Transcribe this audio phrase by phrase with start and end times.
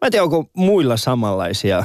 [0.00, 1.84] Mä en tiedä, onko muilla samanlaisia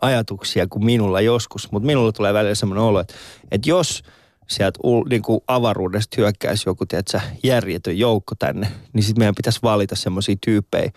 [0.00, 3.14] ajatuksia kuin minulla joskus, mutta minulla tulee välillä semmoinen olo, että,
[3.50, 4.02] että jos
[4.48, 4.78] sieltä
[5.10, 10.36] niin kuin avaruudesta hyökkäisi joku, tiedätkö, järjetön joukko tänne, niin sitten meidän pitäisi valita semmoisia
[10.44, 10.90] tyyppejä,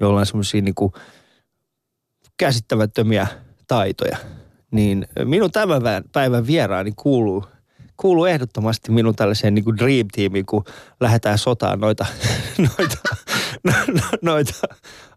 [0.00, 0.92] joilla on semmoisia niin kuin
[2.36, 3.26] käsittämättömiä
[3.68, 4.16] taitoja.
[4.70, 5.82] Niin minun tämän
[6.12, 7.44] päivän vieraani kuuluu
[7.96, 10.64] kuuluu ehdottomasti minun tällaiseen niin kuin dream teamiin, kun
[11.00, 12.06] lähdetään sotaan noita,
[12.78, 13.37] noita, no, no,
[14.22, 14.54] noita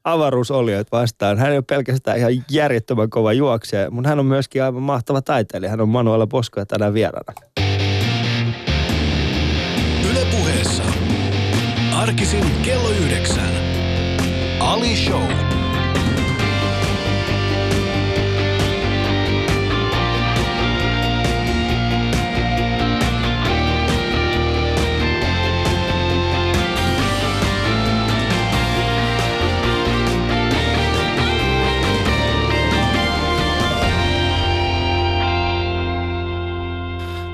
[0.04, 1.38] avaruusolioita vastaan.
[1.38, 5.70] Hän ei ole pelkästään ihan järjettömän kova juoksija, mutta hän on myöskin aivan mahtava taiteilija.
[5.70, 7.34] Hän on Manuela Posko ja tänään vieraana.
[10.12, 10.84] Yle puheessa.
[11.96, 13.52] Arkisin kello yhdeksän.
[14.60, 15.61] Ali Show.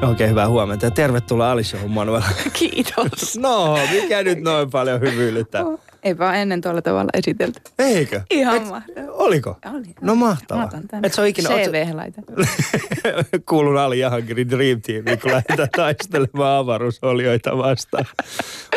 [0.01, 2.25] Oikein hyvää huomenta ja tervetuloa Alishowhun Manuela.
[2.53, 3.37] Kiitos.
[3.37, 5.65] No, mikä nyt noin paljon hyvyylyttää?
[5.65, 7.61] Oh, eipä ennen tuolla tavalla esitelty.
[7.79, 8.21] Eikö?
[8.31, 9.11] Ihan Et, mahtavaa.
[9.11, 9.57] Oliko?
[9.73, 9.95] Oli.
[10.01, 10.69] No mahtavaa.
[11.03, 11.49] Et se on ikinä...
[11.49, 12.23] CV laitan.
[13.49, 18.05] Kuulun Ali Jahankirin Dream Teamiin, kun lähdetään taistelemaan avaruusolioita vastaan.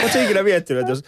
[0.02, 1.02] Oletko ikinä miettinyt, jos...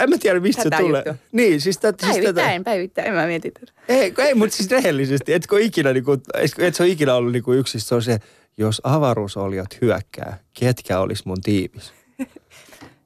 [0.00, 1.02] En mä tiedä, mistä tätä se tulee.
[1.06, 1.22] Juttu.
[1.32, 2.06] Niin, siis tätä...
[2.06, 2.64] Siis päivittäin, tätä...
[2.64, 3.72] päivittäin, en mä mietin tätä.
[3.88, 6.20] Ei, ei mutta siis rehellisesti, etkö ikinä, niin kuin,
[6.58, 8.18] et se ole ikinä ollut niin kuin yksi, se on se,
[8.58, 11.92] jos avaruusoliot hyökkää, ketkä olisi mun tiimis?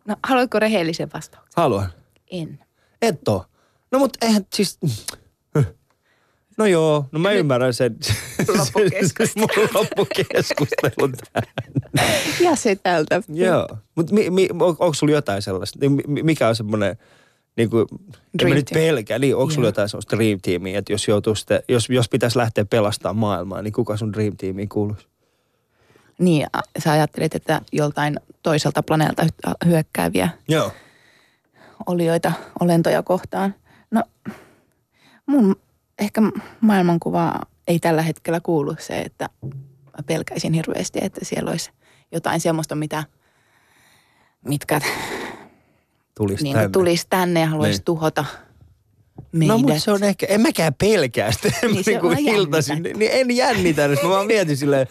[0.04, 1.52] No, haluatko rehellisen vastauksen?
[1.56, 1.92] Haluan.
[2.30, 2.58] En.
[3.02, 3.44] Et oo.
[3.92, 4.78] No mut eihän siis...
[6.58, 7.96] No joo, no mä Nyt ymmärrän sen.
[8.58, 9.46] Loppukeskustelu.
[9.56, 11.14] Mun loppukeskustelun
[12.40, 13.22] Ja se tältä.
[13.28, 15.78] Joo, mutta mi, mi, on, onko sulla jotain sellaista?
[16.06, 16.96] Mikä on semmoinen,
[17.56, 17.86] niin kuin,
[18.42, 21.62] en mä nyt pelkää, niin onko sulla jotain sellaista dream teamia, että jos, joutuu sitten,
[21.68, 25.11] jos, jos pitäisi lähteä pelastamaan maailmaa, niin kuka sun dream teamiin kuuluisi?
[26.22, 26.46] Niin,
[26.78, 29.26] sä ajattelet, että joltain toiselta planeelta
[29.66, 30.72] hyökkääviä Joo.
[31.86, 33.54] olioita, olentoja kohtaan.
[33.90, 34.02] No,
[35.26, 35.56] mun
[35.98, 36.22] ehkä
[36.60, 39.28] maailmankuva ei tällä hetkellä kuulu se, että
[39.84, 41.70] mä pelkäisin hirveästi, että siellä olisi
[42.12, 43.04] jotain semmoista, mitä,
[44.48, 44.80] mitkä
[46.14, 46.68] tulisi niin, tänne.
[46.68, 47.84] Tulisi tänne ja haluaisi niin.
[47.84, 48.24] tuhota–
[49.32, 49.56] meidät.
[49.56, 53.10] No mutta se on ehkä, en mäkään pelkää sitä, niin, niin kuin iltaisin, niin, niin
[53.14, 54.02] en jännitä edes.
[54.02, 54.86] Mä vaan mietin silleen,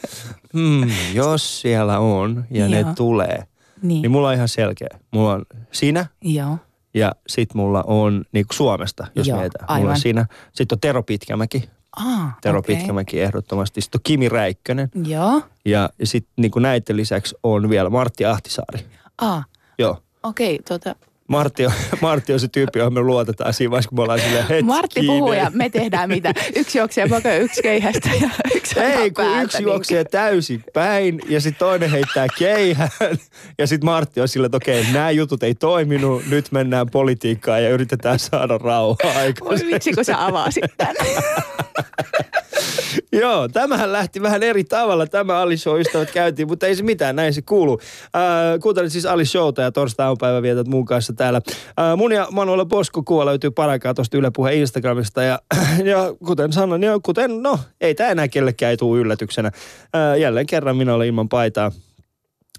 [0.54, 2.70] hmm, jos siellä on ja Joo.
[2.70, 3.44] ne tulee,
[3.82, 4.02] niin.
[4.02, 4.90] niin mulla on ihan selkeä.
[5.12, 6.58] Mulla on sinä Joo.
[6.94, 9.70] ja sit mulla on niin kuin Suomesta, jos Joo, mietitään.
[9.70, 9.82] Aivan.
[9.82, 10.26] Mulla on sinä.
[10.54, 11.70] Sitten on Tero Pitkämäki.
[11.98, 12.76] Ah, Tero okay.
[12.76, 13.82] Pitkämäki ehdottomasti.
[13.82, 14.90] Sitten on Kimi Räikkönen.
[15.06, 15.42] Joo.
[15.66, 18.86] Ja sitten niin kuin näiden lisäksi on vielä Martti Ahtisaari.
[19.18, 19.46] Ah.
[19.80, 19.98] Joo.
[20.24, 20.96] Okei, okay, tuota,
[21.28, 21.72] Martti on,
[22.02, 24.66] Martti on se tyyppi, johon me luotetaan siinä vaiheessa, kun me ollaan silleen hetkinen.
[24.66, 26.34] Martti puhuu ja me tehdään mitä.
[26.56, 31.22] Yksi juoksee pakko yksi keihästä ja yksi Ei, kun päältä, yksi niin juoksee täysin päin
[31.30, 32.90] ja sitten toinen heittää keihään.
[33.58, 37.70] Ja sitten Martti on silleen, että okei, nämä jutut ei toiminut, nyt mennään politiikkaan ja
[37.70, 39.66] yritetään saada rauhaa aikaisemmin.
[39.66, 40.96] Voi vitsi, kun sä avasit tämän.
[43.12, 45.08] Joo, tämähän lähti vähän eri tavalla.
[45.08, 47.80] Tämä Ali Show ystävät käytiin, mutta ei se mitään, näin se kuuluu.
[48.16, 51.42] Äh, kuuntelit siis Ali Showta ja torstai aamupäivä vietät mun kanssa täällä.
[51.80, 55.24] Äh, mun ja Manuela Posko kuva löytyy paraikaa tuosta Yle Puheen Instagramista.
[55.24, 55.40] Ja,
[55.92, 59.52] ja kuten sanoin, ja kuten, no, ei tämä enää kellekään ei tule yllätyksenä.
[59.96, 61.72] Äh, jälleen kerran minä olen ilman paitaa.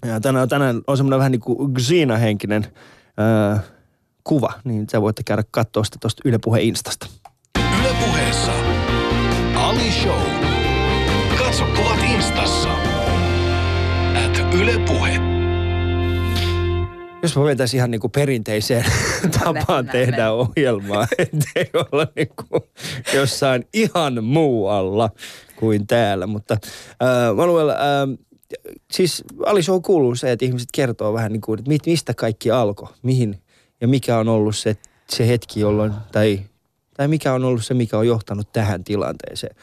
[0.05, 2.67] Ja tänään, tänään on semmoinen vähän niin kuin Xena-henkinen
[3.53, 3.63] äh,
[4.23, 7.07] kuva, niin sä voitte käydä katsoa sitä tuosta Yle Puheen Instasta.
[7.79, 8.62] Yle Puheessa
[9.73, 10.19] Ali Show.
[11.37, 12.69] Katso kuvat instassa.
[14.25, 15.19] At Yle Puhe.
[17.23, 18.85] Jos mä vetäisin ihan niinku perinteiseen
[19.39, 20.31] tapaan tehdä näin.
[20.31, 22.67] ohjelmaa, ettei olla niinku
[23.13, 25.09] jossain ihan muualla
[25.55, 26.27] kuin täällä.
[26.27, 27.75] Mutta äh, Manuel, äh,
[28.91, 32.89] siis Ali Show kuuluu se, että ihmiset kertoo vähän niin kuin, että mistä kaikki alkoi,
[33.03, 33.41] mihin
[33.81, 34.77] ja mikä on ollut se,
[35.09, 36.39] se hetki, jolloin, tai
[36.93, 39.55] tai mikä on ollut se, mikä on johtanut tähän tilanteeseen.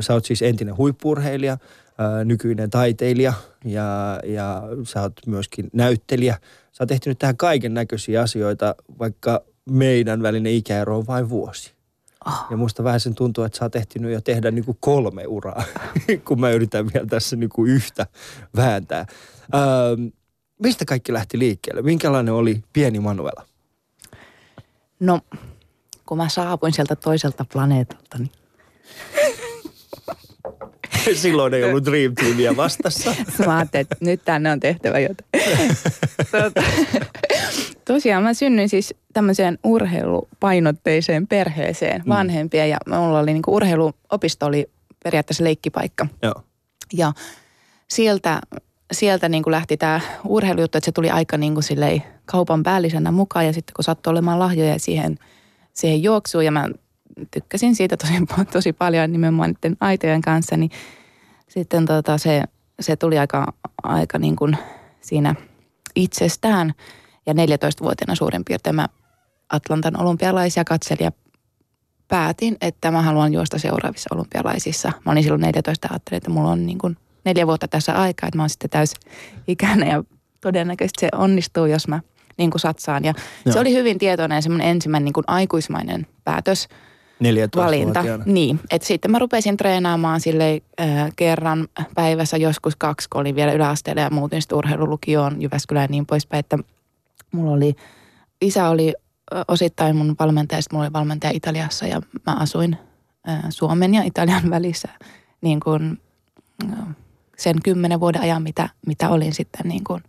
[0.00, 1.58] sä oot siis entinen huippurheilija,
[2.24, 3.32] nykyinen taiteilija
[3.64, 6.38] ja, ja sä oot myöskin näyttelijä.
[6.72, 11.74] Sä oot tehty nyt tähän kaiken näköisiä asioita, vaikka meidän välinen ikäero on vain vuosi.
[12.26, 12.46] Oh.
[12.50, 15.64] Ja musta vähän sen tuntuu, että sä oot ehtinyt jo tehdä niin kuin kolme uraa,
[16.26, 18.06] kun mä yritän vielä tässä niin kuin yhtä
[18.56, 19.06] vääntää.
[19.54, 19.60] Öö,
[20.62, 21.82] mistä kaikki lähti liikkeelle?
[21.82, 23.46] Minkälainen oli pieni Manuela?
[25.00, 25.20] No
[26.06, 28.30] kun mä saapuin sieltä toiselta planeetalta, niin
[31.22, 33.14] Silloin ei ollut Dream Teamia vastassa.
[33.46, 35.28] mä ajattelin, että nyt tänne on tehtävä jotain.
[36.30, 36.62] tuota,
[37.84, 42.08] tosiaan mä synnyin siis tämmöiseen urheilupainotteiseen perheeseen mm.
[42.08, 44.70] vanhempia ja mulla oli niin kuin urheiluopisto oli
[45.04, 46.06] periaatteessa leikkipaikka.
[46.22, 46.34] Joo.
[46.92, 47.12] Ja
[47.90, 48.40] sieltä,
[48.92, 53.46] sieltä niin kuin lähti tämä urheilujuttu, että se tuli aika niin silleen kaupan päällisenä mukaan
[53.46, 55.18] ja sitten kun sattui olemaan lahjoja siihen,
[55.74, 56.68] siihen juoksuun ja mä
[57.30, 58.12] tykkäsin siitä tosi,
[58.52, 60.70] tosi paljon nimenomaan niiden aitojen kanssa, niin
[61.48, 62.42] sitten tota se,
[62.80, 64.56] se tuli aika, aika niin kuin
[65.00, 65.34] siinä
[65.96, 66.74] itsestään.
[67.26, 68.88] Ja 14-vuotiaana suurin piirtein mä
[69.48, 71.12] Atlantan olympialaisia katselin ja
[72.08, 74.92] päätin, että mä haluan juosta seuraavissa olympialaisissa.
[75.04, 78.26] Mä olin silloin 14 ja ajattelin, että mulla on niin kuin neljä vuotta tässä aikaa,
[78.26, 78.94] että mä oon sitten täys
[79.48, 80.04] ikäinen ja
[80.40, 82.00] todennäköisesti se onnistuu, jos mä
[82.36, 83.04] niin kuin satsaan.
[83.04, 83.14] Ja
[83.44, 83.52] Joo.
[83.52, 86.68] se oli hyvin tietoinen semmoinen ensimmäinen niin kuin aikuismainen päätös,
[87.20, 88.04] 14 valinta.
[88.26, 93.52] Niin, että sitten mä rupesin treenaamaan sille äh, kerran päivässä joskus kaksi, kun olin vielä
[93.52, 96.58] yläasteella ja muutin sitten urheilulukioon Jyväskylään ja niin poispäin, että
[97.32, 97.76] mulla oli,
[98.40, 98.94] isä oli
[99.48, 102.76] osittain mun valmentaja, sitten mulla oli valmentaja Italiassa ja mä asuin
[103.28, 104.88] äh, Suomen ja Italian välissä
[105.40, 106.00] niin kuin,
[106.64, 106.78] äh,
[107.36, 110.02] sen kymmenen vuoden ajan, mitä, mitä olin sitten niin kuin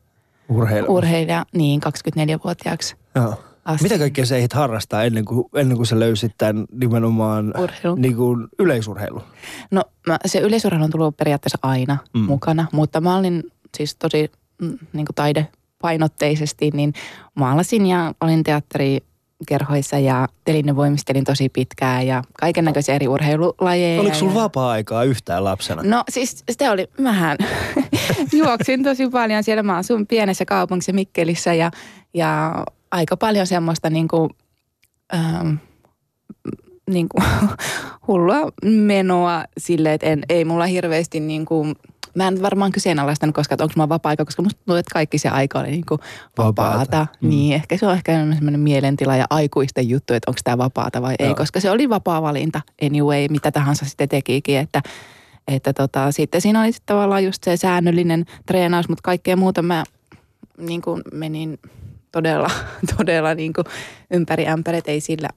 [0.88, 2.96] urheilija, niin 24-vuotiaaksi.
[3.16, 3.36] Joo.
[3.66, 3.84] Asti.
[3.84, 7.54] Mitä kaikkea sä ehdit harrastaa ennen kuin, ennen kuin sä löysit tämän nimenomaan
[7.96, 9.22] niin kuin yleisurheilu?
[9.72, 12.20] No mä, se yleisurheilu on tullut periaatteessa aina mm.
[12.20, 13.44] mukana, mutta mä olin
[13.78, 14.32] siis tosi
[14.62, 16.94] mm, niin kuin taidepainotteisesti, niin
[17.36, 19.00] maalasin ja olin teatteri
[19.48, 24.02] kerhoissa ja telinevoimistelin tosi pitkään ja kaiken näköisiä eri urheilulajeja.
[24.02, 25.84] Oliko sulla vapaa-aikaa yhtään lapsena?
[25.84, 27.38] No siis sitä oli, mähän
[28.34, 29.64] juoksin tosi paljon siellä.
[29.64, 31.72] Mä asun pienessä kaupungissa Mikkelissä ja,
[32.14, 34.30] ja aika paljon semmoista niin kuin,
[35.14, 35.54] ähm,
[36.90, 37.24] niin kuin
[38.08, 41.76] hullua menoa sille, että en, ei mulla hirveästi niin kuin,
[42.16, 45.60] mä en varmaan kyseenalaistanut, koska onko mulla vapaa-aika, koska musta tuntuu, että kaikki se aika
[45.60, 46.00] oli niin kuin
[46.38, 46.72] vapaata.
[46.72, 47.08] vapaata.
[47.22, 47.30] Mm.
[47.30, 51.02] Niin, ehkä se on ehkä enemmän semmoinen mielentila ja aikuisten juttu, että onko tämä vapaata
[51.02, 51.30] vai Joo.
[51.30, 54.82] ei, koska se oli vapaa valinta anyway, mitä tahansa sitten tekikin, että
[55.48, 59.84] että tota, sitten siinä oli tavallaan just se säännöllinen treenaus, mutta kaikkea muuta mä
[60.58, 61.60] niin kuin menin
[62.12, 62.52] todella,
[62.98, 63.66] todella niin kuin
[64.12, 65.30] ympäri ämpäret, ei sillä.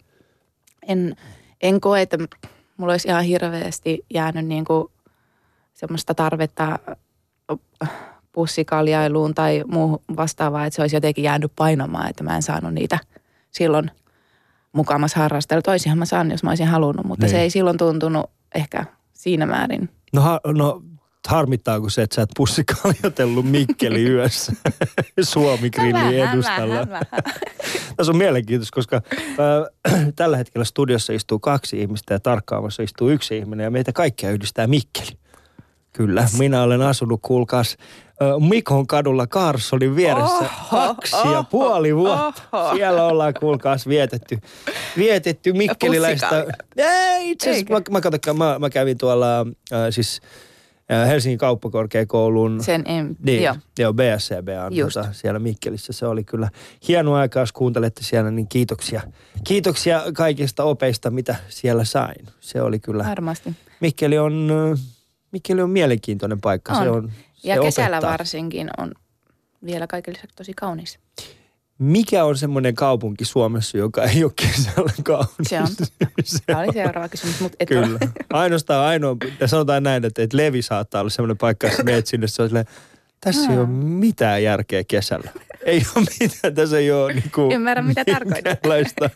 [0.88, 1.16] En,
[1.62, 2.18] en koe, että
[2.76, 4.88] mulla olisi ihan hirveästi jäänyt niin kuin
[5.74, 6.78] semmoista tarvetta
[8.32, 12.98] pussikaljailuun tai muu vastaavaa, että se olisi jotenkin jäänyt painamaan, että mä en saanut niitä
[13.50, 13.90] silloin
[14.72, 15.62] mukamassa harrastella.
[15.62, 17.30] Toisihan mä saan, jos mä olisin halunnut, mutta niin.
[17.30, 19.88] se ei silloin tuntunut ehkä siinä määrin.
[20.12, 20.82] No, ha, no
[21.28, 24.52] harmittaako se, että sä et pussikaljotellut Mikkeli yössä
[25.20, 26.86] Suomi Grilli edustalla?
[27.96, 33.38] Tässä on mielenkiintoista, koska äh, tällä hetkellä studiossa istuu kaksi ihmistä ja tarkkaamassa istuu yksi
[33.38, 35.18] ihminen ja meitä kaikkia yhdistää Mikkeli.
[35.92, 37.76] Kyllä, minä olen asunut, kuulkaas,
[38.48, 42.42] Mikon kadulla Carsonin vieressä oho, kaksi oho, ja puoli vuotta.
[42.52, 42.74] Oho.
[42.74, 44.38] Siellä ollaan, kuulkaas, vietetty,
[44.96, 46.46] vietetty mikkeliläistä.
[46.76, 48.00] Ei, itse asiassa, mä,
[48.34, 50.20] mä, mä, mä, kävin tuolla, äh, siis
[50.88, 52.62] Helsingin kauppakorkeakoulun.
[52.62, 53.56] Sen em, niin, joo.
[53.78, 55.92] Joo, BSCB on tuota, siellä Mikkelissä.
[55.92, 56.50] Se oli kyllä
[56.88, 59.02] hieno aika, jos kuuntelette siellä, niin kiitoksia.
[59.44, 62.26] Kiitoksia kaikista opeista, mitä siellä sain.
[62.40, 63.04] Se oli kyllä.
[63.04, 63.56] Varmasti.
[63.80, 64.48] Mikkeli on,
[65.32, 66.72] Mikkeli on mielenkiintoinen paikka.
[66.72, 66.82] On.
[66.82, 67.12] Se on,
[67.42, 68.10] ja se kesällä opettaa.
[68.10, 68.92] varsinkin on
[69.64, 70.98] vielä lisäksi tosi kaunis.
[71.78, 75.28] Mikä on semmoinen kaupunki Suomessa, joka ei ole kesällä kaunis?
[75.42, 75.68] Se on.
[76.46, 77.86] Tämä oli seuraava kysymys, mutta et Kyllä.
[77.86, 77.98] Ole.
[78.42, 82.26] Ainoastaan ainoa, ja sanotaan näin, että, että Levi saattaa olla semmoinen paikka, että meet sinne,
[82.26, 82.66] se on silleen,
[83.20, 85.30] tässä ei ole mitään järkeä kesällä.
[85.64, 89.12] Ei ole mitään, tässä ei ole niin kuin, Ymmärrän, mitä tarkoitat.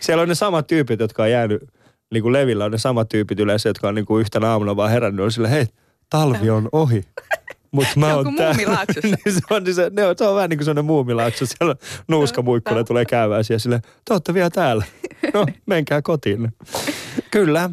[0.00, 1.62] Siellä on ne samat tyypit, jotka on jäänyt,
[2.10, 4.90] niin kuin Levillä on ne samat tyypit yleensä, jotka on niin kuin yhtenä aamuna vaan
[4.90, 5.66] herännyt, on silleen, hei,
[6.10, 7.04] talvi on ohi.
[7.72, 8.52] Mutta mä oon tää.
[8.56, 11.46] niin se, on, niin se, ne on, se on vähän niin kuin sellainen muumilaakso.
[11.46, 11.76] Siellä
[12.08, 14.84] nuuskamuikkuille tulee käyvää siellä sille, te ootte vielä täällä.
[15.34, 16.52] No, menkää kotiin.
[17.30, 17.70] Kyllä.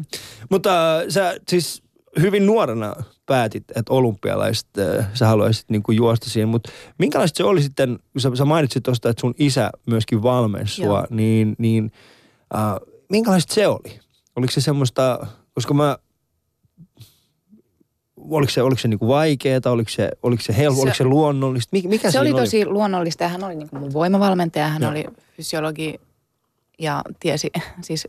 [0.50, 1.82] Mutta äh, sä siis
[2.20, 2.94] hyvin nuorena
[3.26, 6.48] päätit, että olympialaiset äh, sä haluaisit niin kuin juosta siihen.
[6.48, 10.74] Mutta minkälaista se oli sitten, kun sä, sä mainitsit tuosta, että sun isä myöskin valmensi
[10.74, 11.92] sua, niin, niin
[12.54, 12.74] äh,
[13.08, 14.00] minkälaista se oli?
[14.36, 15.98] Oliko se semmoista, koska mä
[18.28, 21.76] oliko se, oliko se niinku vaikeaa, oliko se, oliko se helppo, oliko se luonnollista?
[21.88, 22.72] Mikä se oli tosi oli?
[22.72, 24.90] luonnollista ja hän oli niinku mun voimavalmentaja, hän Joo.
[24.90, 25.04] oli
[25.36, 26.00] fysiologi
[26.78, 27.50] ja tiesi,
[27.82, 28.08] siis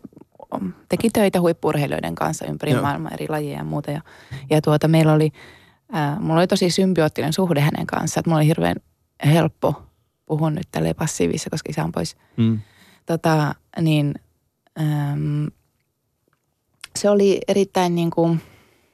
[0.90, 2.82] teki töitä huippurheilijoiden kanssa ympäri Joo.
[2.82, 3.92] maailmaa eri lajeja ja muuta.
[3.92, 4.02] Ja,
[4.50, 5.32] ja tuota, meillä oli,
[5.96, 8.76] äh, mulla oli tosi symbioottinen suhde hänen kanssaan, että mulla oli hirveän
[9.26, 9.84] helppo
[10.26, 12.18] puhua nyt tälleen passiivissa, koska isä on pois.
[12.38, 12.60] Mm.
[13.06, 14.16] Tota, niin
[14.80, 15.46] ähm,
[16.96, 18.42] se oli erittäin niin kuin,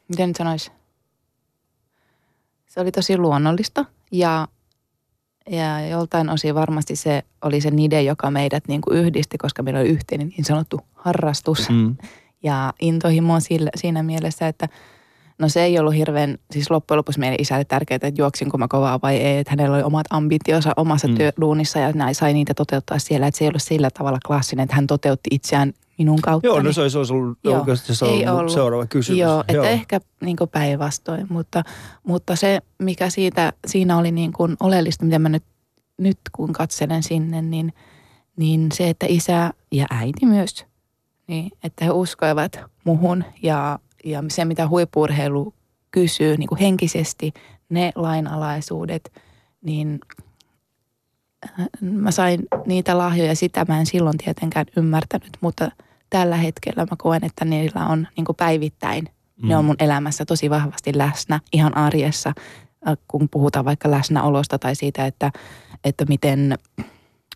[0.07, 0.71] miten nyt sanoisi,
[2.77, 4.47] se oli tosi luonnollista ja
[5.49, 9.79] ja joltain osin varmasti se oli se nide, joka meidät niin kuin yhdisti, koska meillä
[9.79, 11.95] oli yhteinen niin sanottu harrastus Mm.
[12.43, 14.67] ja intohimo sillä, siinä mielessä, että
[15.39, 18.99] no se ei ollut hirveän, siis loppujen lopuksi meidän isälle tärkeää, että juoksinko mä kovaa
[19.01, 21.11] vai ei, että hänellä oli omat ambitionsa omassa Mm.
[21.13, 21.17] mm.
[21.17, 24.75] työduunissa ja näin sai niitä toteuttaa siellä, että se ei ollut sillä tavalla klassinen, että
[24.75, 26.47] hän toteutti itseään minun kautta.
[26.47, 28.51] Joo, no se olisi, ollut Joo, oikeasti se ei ollut ollut.
[28.51, 29.19] seuraava kysymys.
[29.19, 31.63] Joo, että ehkä niin päinvastoin, mutta,
[32.03, 35.43] mutta se, mikä siitä, siinä oli niin kuin oleellista, mitä mä nyt,
[35.97, 37.73] nyt kun katselen sinne, niin,
[38.37, 40.65] niin se, että isä ja äiti myös,
[41.27, 45.53] niin että he uskoivat muhun ja, ja se, mitä huippuurheilu
[45.91, 47.33] kysyy niin kuin henkisesti,
[47.69, 49.11] ne lainalaisuudet,
[49.61, 49.99] niin
[51.59, 55.71] äh, mä sain niitä lahjoja, sitä mä en silloin tietenkään ymmärtänyt, mutta
[56.09, 59.09] tällä hetkellä mä koen, että niillä on niin kuin päivittäin.
[59.41, 59.47] Mm.
[59.47, 62.33] Ne on mun elämässä tosi vahvasti läsnä ihan arjessa,
[62.87, 65.31] äh, kun puhutaan vaikka läsnäolosta tai siitä, että,
[65.83, 66.57] että miten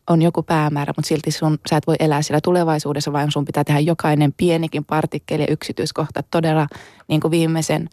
[0.09, 3.63] on joku päämäärä, mutta silti sun, sä et voi elää siellä tulevaisuudessa, vaan sun pitää
[3.63, 6.67] tehdä jokainen pienikin partikkeli ja yksityiskohta todella
[7.07, 7.89] niin kuin viimeisen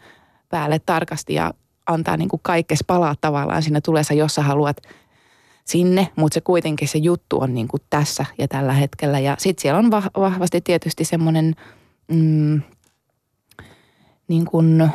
[0.49, 1.53] päälle tarkasti ja
[1.87, 4.77] antaa niin kuin kaikkes palaa tavallaan siinä tulessa, jos sä haluat
[5.69, 9.19] sinne, mutta se kuitenkin se juttu on niin kuin tässä ja tällä hetkellä.
[9.19, 11.55] Ja sitten siellä on vah- vahvasti tietysti semmoinen
[12.11, 12.61] mm,
[14.27, 14.89] niin kuin,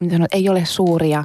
[0.00, 1.24] mitä sanot, ei ole suuria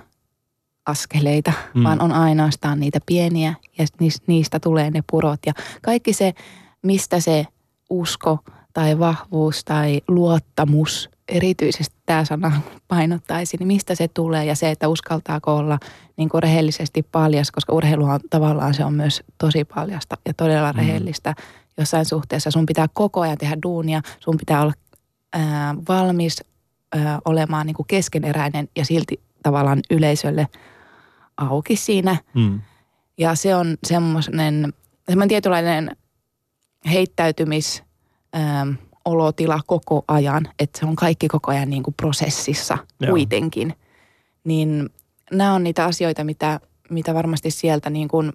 [0.86, 1.84] askeleita, Mm.
[1.84, 5.40] vaan on ainoastaan niitä pieniä ja niis- niistä tulee ne purot.
[5.46, 6.34] Ja kaikki se,
[6.82, 7.46] mistä se
[7.90, 8.40] usko
[8.74, 14.88] tai vahvuus tai luottamus, erityisesti tämä sana painottaisi, niin mistä se tulee ja se, että
[14.88, 15.80] uskaltaako olla
[16.18, 20.78] niin kuin rehellisesti paljas, koska urheiluhan tavallaan se on myös tosi paljasta ja todella Mm.
[20.78, 21.36] rehellistä
[21.78, 22.52] jossain suhteessa.
[22.52, 24.74] Sun pitää koko ajan tehdä duunia, sun pitää olla
[25.34, 26.44] ää, valmis
[26.96, 30.48] ää, olemaan niin kuin keskeneräinen ja silti tavallaan yleisölle
[31.38, 32.18] auki siinä.
[32.34, 32.62] Mm.
[33.18, 34.74] Ja se on semmoinen,
[35.10, 35.96] semmoinen tietynlainen
[36.92, 37.84] heittäytymis
[38.36, 38.70] ähm,
[39.06, 43.12] olotila koko ajan, että se on kaikki koko ajan niin kuin prosessissa Joo.
[43.12, 43.74] kuitenkin.
[44.44, 44.90] Niin
[45.32, 46.60] nämä on niitä asioita, mitä,
[46.90, 48.34] mitä varmasti sieltä niin kuin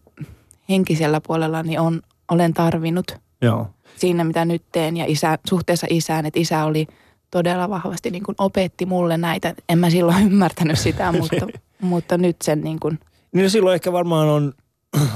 [0.68, 3.66] henkisellä puolella niin on, olen tarvinnut Joo.
[3.96, 6.86] siinä, mitä nyt teen ja isä, suhteessa isään, että isä oli
[7.30, 9.54] todella vahvasti niin kuin opetti mulle näitä.
[9.68, 11.46] En mä silloin ymmärtänyt sitä, mutta,
[11.80, 12.98] mutta nyt sen niin kuin,
[13.32, 14.52] Niin no silloin ehkä varmaan on,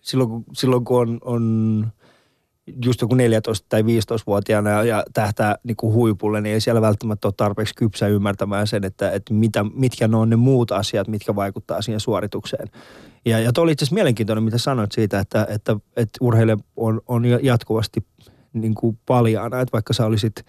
[0.00, 1.86] silloin kun, silloin kun on, on
[2.84, 3.18] just joku 14-
[3.68, 8.06] tai 15-vuotiaana ja, ja tähtää niin kuin huipulle, niin ei siellä välttämättä ole tarpeeksi kypsä
[8.06, 12.68] ymmärtämään sen, että, että mitä, mitkä ne on ne muut asiat, mitkä vaikuttaa siihen suoritukseen.
[13.24, 17.00] Ja, ja toi oli itse asiassa mielenkiintoinen, mitä sanoit siitä, että, että, että urheilija on,
[17.08, 18.06] on jatkuvasti
[18.52, 20.44] niin kuin paljaana, että vaikka sä olisit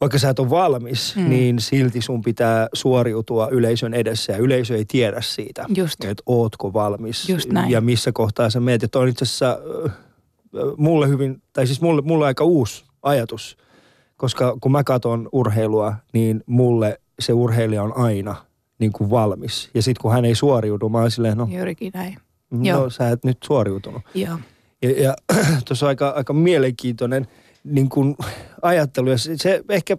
[0.00, 1.28] vaikka sä et ole valmis, mm.
[1.28, 6.04] Niin silti sun pitää suoriutua yleisön edessä ja yleisö ei tiedä siitä, Just.
[6.04, 7.70] että ootko valmis Just näin.
[7.70, 8.82] ja missä kohtaa sä meet.
[8.82, 9.58] Ja toi on itse asiassa
[10.76, 13.56] mulle hyvin, tai siis mulle, mulle aika uusi ajatus,
[14.16, 18.34] koska kun mä katson urheilua, niin mulle se urheilija on aina
[18.78, 19.70] niin kuin valmis.
[19.74, 22.16] Ja sitten kun hän ei suoriudu, mä oon silleen, no, juurikin näin.
[22.50, 22.90] no Joo.
[22.90, 24.02] sä et nyt suoriutunut.
[24.14, 24.38] Joo.
[24.82, 25.16] Ja, ja
[25.66, 27.26] tuossa on aika, aika mielenkiintoinen
[27.64, 28.16] niin kuin
[28.62, 29.10] ajattelu.
[29.10, 29.96] Ja se, se ehkä,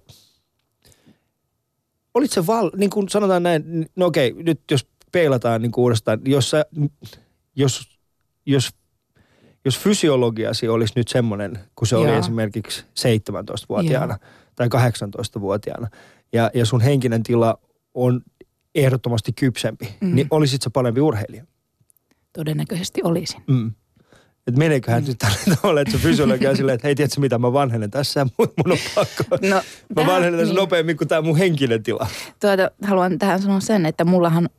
[2.13, 6.19] olit se val, niin kuin sanotaan näin, no okei, nyt jos peilataan niin kuin uudestaan,
[6.25, 6.65] jos, sä,
[7.55, 7.99] jos,
[8.45, 8.69] jos,
[9.67, 12.19] jos fysiologiasi olisi nyt semmoinen, kun se oli Joo.
[12.19, 14.17] esimerkiksi 17-vuotiaana
[14.55, 15.87] tai 18-vuotiaana,
[16.33, 17.59] ja, ja sun henkinen tila
[17.93, 18.21] on
[18.75, 20.15] ehdottomasti kypsempi, mm.
[20.15, 21.43] Niin olisit sä parempi urheilija.
[22.33, 23.41] Todennäköisesti olisin.
[23.47, 23.71] Mm.
[24.47, 25.07] Että meneeköhän mm.
[25.07, 28.63] nyt tällä tavalla, että se fysiologia silleen, että hei, tiedätkö mitä, mä vanhenen tässä, mutta
[28.65, 29.23] mun on pakko.
[29.41, 29.61] No, Mä
[29.95, 30.59] tähän- vanhenen tässä niin.
[30.59, 32.07] nopeammin kuin tämä mun henkinen tila.
[32.41, 34.49] Tuota, haluan tähän sanoa sen, että mullahan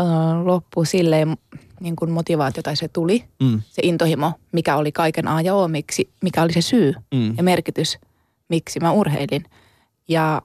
[0.00, 0.02] ö,
[0.44, 1.36] loppui silleen
[1.82, 3.62] niin kuin motivaatio tai se tuli, Mm.
[3.70, 7.34] se intohimo, mikä oli kaiken A ja O, miksi, mikä oli se syy Mm.
[7.36, 7.98] ja merkitys,
[8.48, 9.44] miksi mä urheilin.
[10.08, 10.42] Ja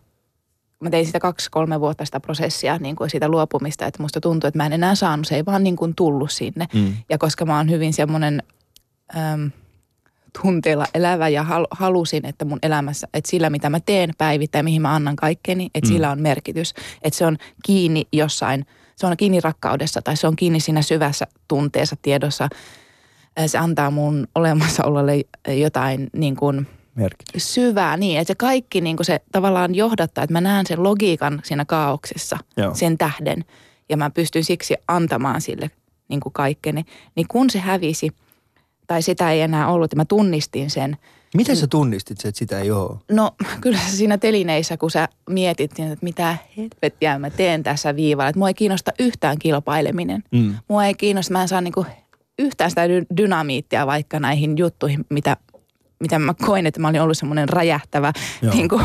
[0.83, 4.57] mä tein sitä kaksi-kolme vuotta sitä prosessia, niin kuin siitä luopumista, että musta tuntui, että
[4.57, 6.67] mä en enää saanut, se ei vaan niin kuin tullut sinne.
[6.73, 6.93] Mm.
[7.09, 8.43] Ja koska mä oon hyvin semmoinen
[9.17, 9.51] äm,
[10.41, 14.81] tunteella elävä ja hal- halusin, että mun elämässä, että sillä mitä mä teen päivittäin, mihin
[14.81, 15.93] mä annan kaikkeni, että mm.
[15.93, 16.73] sillä on merkitys.
[17.01, 18.65] Että se on kiinni jossain,
[18.97, 22.49] se on kiinni rakkaudessa tai se on kiinni siinä syvässä tunteessa, tiedossa.
[23.47, 25.13] Se antaa mun olemassaololle
[25.47, 27.53] jotain niin kuin Merkitys.
[27.53, 31.41] syvää niin, että se kaikki niin kuin se tavallaan johdattaa, että mä näen sen logiikan
[31.43, 32.73] siinä kaauksessa, Joo.
[32.75, 33.45] sen tähden.
[33.89, 35.71] Ja mä pystyn siksi antamaan sille
[36.07, 36.85] niin kuin kaikkeni.
[37.15, 38.09] Niin kun se hävisi,
[38.87, 40.97] tai sitä ei enää ollut, ja mä tunnistin sen,
[41.37, 42.97] Miten sä tunnistit että sitä ei ole?
[43.11, 48.29] No kyllä siinä telineissä, kun sä mietit, niin, että mitä helvettiä mä teen tässä viivalla.
[48.29, 50.23] Että mua ei kiinnosta yhtään kilpaileminen.
[50.31, 50.55] Mm.
[50.67, 51.85] Mua ei kiinnosta, mä en saa niinku
[52.39, 52.81] yhtään sitä
[53.17, 55.37] dynamiittia vaikka näihin juttuihin, mitä
[55.99, 58.13] mitä mä koin, että mä olin ollut semmoinen räjähtävä,
[58.53, 58.81] niin kuin,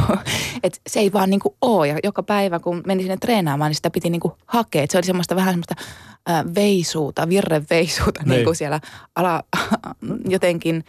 [0.63, 1.89] että se ei vaan niin kuin ole.
[1.89, 4.83] Ja joka päivä, kun menin sinne treenaamaan, niin sitä piti niin kuin hakea.
[4.83, 5.75] Että se oli semmoista vähän semmoista
[6.31, 8.31] äh, veisuuta, virreveisuuta niin.
[8.31, 8.81] niin kuin siellä
[9.17, 9.43] ala,
[10.35, 10.85] jotenkin,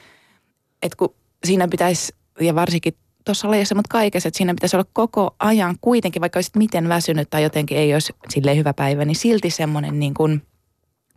[0.82, 2.94] että kun siinä pitäisi, ja varsinkin
[3.26, 7.30] tuossa lajissa, mutta kaikessa, että siinä pitäisi olla koko ajan kuitenkin, vaikka olisit miten väsynyt
[7.30, 10.42] tai jotenkin ei olisi silleen hyvä päivä, niin silti semmoinen niin kuin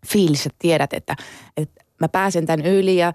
[0.06, 1.16] fiilis, että tiedät, että,
[1.56, 3.12] että mä pääsen tämän yli ja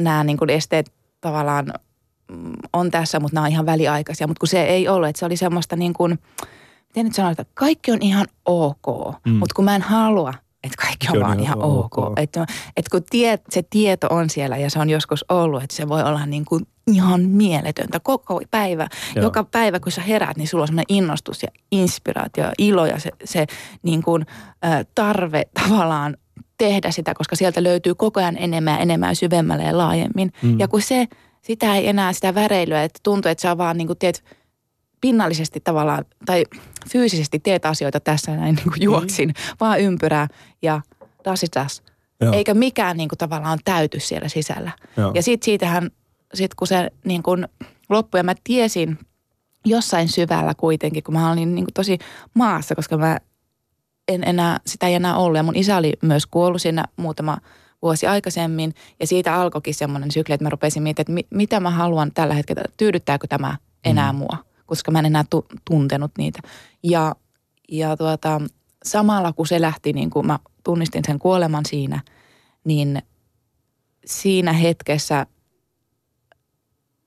[0.00, 1.72] nämä niin kuin esteet tavallaan
[2.32, 4.26] mm, on tässä, mutta nämä on ihan väliaikaisia.
[4.26, 6.18] Mutta kun se ei ollut, että se oli semmoista niin kuin,
[6.88, 9.32] miten nyt sanoa, että kaikki on ihan ok, mm.
[9.32, 10.34] mutta kun mä en halua,
[10.64, 11.98] että kaikki on, on vaan ihan ok.
[11.98, 12.18] ok.
[12.18, 12.46] Että,
[12.76, 16.02] että kun tie, se tieto on siellä ja se on joskus ollut, että se voi
[16.02, 18.88] olla niin kuin ihan mieletöntä koko päivä.
[19.14, 19.22] Joo.
[19.22, 23.00] Joka päivä, kun sä herät, niin sulla on semmoinen innostus ja inspiraatio ja ilo ja
[23.00, 23.46] se, se
[23.82, 24.26] niin kuin,
[24.64, 26.16] äh, tarve tavallaan
[26.58, 30.32] tehdä sitä, koska sieltä löytyy koko ajan enemmän ja enemmän syvemmälle ja laajemmin.
[30.42, 30.58] Mm.
[30.58, 31.06] Ja kun se,
[31.42, 34.24] sitä ei enää sitä väreilyä, että tuntuu, että sä vaan niin kuin teet
[35.00, 36.44] pinnallisesti tavallaan tai
[36.92, 39.56] fyysisesti teet asioita tässä näin niin kuin juoksin, mm.
[39.60, 40.28] vaan ympyrää
[40.62, 40.80] ja
[41.26, 41.82] rasitas.
[42.32, 44.70] Eikä mikään niin kuin tavallaan täyty siellä sisällä.
[44.96, 45.12] Joo.
[45.14, 45.90] Ja sitten siitähän,
[46.34, 47.48] sit kun se niin kuin
[47.88, 48.98] loppui ja mä tiesin
[49.64, 51.98] jossain syvällä kuitenkin, kun mä olin niin kuin tosi
[52.34, 53.18] maassa, koska mä
[54.08, 55.36] en enää, sitä ei enää ollut.
[55.36, 57.38] Ja mun isä oli myös kuollut siinä muutama
[57.82, 58.74] vuosi aikaisemmin.
[59.00, 62.62] Ja siitä alkoikin semmoinen sykli, että mä rupesin miettimään, että mitä mä haluan tällä hetkellä,
[62.76, 64.18] tyydyttääkö tämä enää mm.
[64.18, 64.36] mua,
[64.68, 66.40] koska mä en enää tu- tuntenut niitä.
[66.82, 67.14] Ja,
[67.68, 68.40] ja tuota,
[68.84, 72.00] samalla kun se lähti, niin kun mä tunnistin sen kuoleman siinä,
[72.64, 73.02] niin
[74.06, 75.26] siinä hetkessä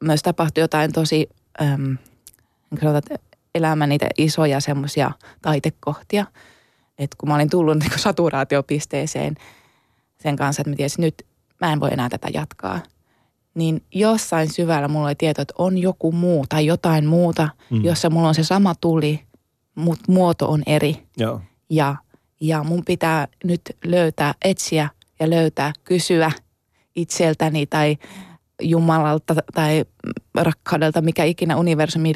[0.03, 1.29] myös tapahtui jotain tosi,
[1.61, 1.97] äm,
[3.55, 6.25] elämän niitä isoja semmoisia taitekohtia–
[7.01, 9.35] että kun mä olin tullut niin saturaatiopisteeseen
[10.19, 11.25] sen kanssa, että mä tiesin, nyt
[11.61, 12.79] mä en voi enää tätä jatkaa,
[13.55, 17.83] niin jossain syvällä mulla oli tieto, että on joku muu tai jotain muuta, mm.
[17.83, 19.19] jossa mulla on se sama tuli,
[19.75, 21.07] mutta muoto on eri.
[21.17, 21.41] Joo.
[21.69, 21.95] Ja,
[22.41, 26.31] ja mun pitää nyt löytää, etsiä ja löytää, kysyä
[26.95, 27.97] itseltäni tai
[28.61, 29.85] Jumalalta tai
[30.35, 32.13] rakkaudelta, mikä ikinä universumi,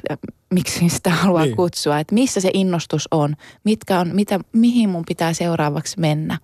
[0.53, 1.55] miksi sitä haluaa niin.
[1.55, 6.39] kutsua, että missä se innostus on, mitkä on, mitä, mihin mun pitää seuraavaksi mennä.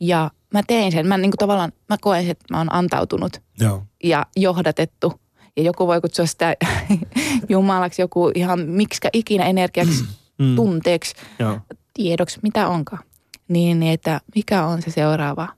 [0.00, 3.82] Ja mä tein sen, mä niin kuin tavallaan, mä koen, että mä oon antautunut Joo.
[4.04, 5.12] ja johdatettu.
[5.56, 6.56] Ja joku voi kutsua sitä
[7.48, 10.04] Jumalaksi, joku ihan miksikä ikinä energiaksi,
[10.38, 10.56] mm.
[10.56, 11.60] tunteeksi, Joo.
[11.94, 13.02] tiedoksi, mitä onkaan.
[13.48, 15.48] Niin, niin, että mikä on se seuraava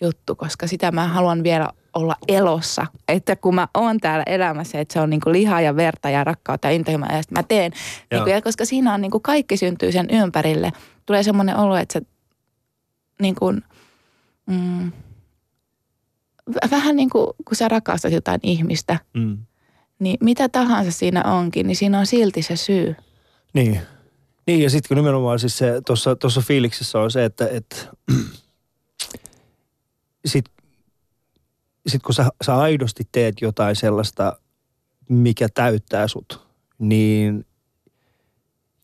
[0.00, 2.86] juttu, koska sitä mä haluan vielä olla elossa.
[3.08, 6.68] Että kun mä oon täällä elämässä, että se on niinku lihaa ja verta ja rakkautta
[6.68, 7.72] ja intohimoa ja mä teen.
[8.10, 10.72] Niinku, ja koska siinä on niinku kaikki syntyy sen ympärille.
[11.06, 12.06] Tulee semmoinen olo, että se
[13.20, 13.52] niinku,
[14.46, 14.92] mm,
[16.70, 19.38] vähän niin kuin kun sä rakastat jotain ihmistä, mm.
[19.98, 22.96] niin mitä tahansa siinä onkin, niin siinä on silti se syy.
[23.52, 23.80] Niin.
[24.46, 25.80] Niin ja sitten kun nimenomaan siis se
[26.20, 27.88] tuossa fiiliksessä on se, että et,
[30.26, 30.44] sit
[31.86, 34.38] sit kun sä, sä aidosti teet jotain sellaista,
[35.08, 36.46] mikä täyttää sut,
[36.78, 37.46] niin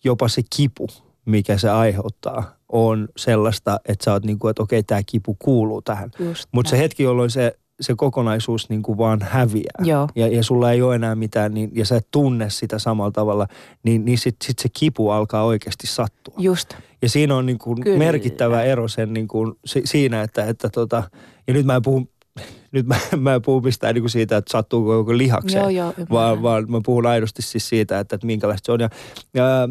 [0.05, 0.87] jopa se kipu,
[1.25, 5.83] mikä se aiheuttaa, on sellaista, että sä oot niin kuin, että okei, tämä kipu kuuluu
[5.83, 6.11] tähän.
[6.53, 10.09] Mutta se hetki, jolloin se, se kokonaisuus niin kuin vaan häviää Joo.
[10.15, 13.47] Ja, ja sulla ei ole enää mitään, niin, ja sä et tunne sitä samalla tavalla,
[13.83, 16.35] niin, niin sitten sit se kipu alkaa oikeasti sattua.
[16.39, 16.75] Just.
[17.03, 21.03] Ja siinä on niin kuin merkittävä ero sen niin kuin, si, siinä, että, että tota,
[21.47, 22.09] ja nyt mä en puhu
[22.73, 26.07] nyt mä, mä en puhu mistään niin kuin siitä, että sattuuko joku lihakseen, joo, joo,
[26.11, 28.81] vaan, vaan mä puhun aidosti siis siitä, että, että minkälaista se on.
[28.81, 28.91] Ja,
[29.35, 29.69] ja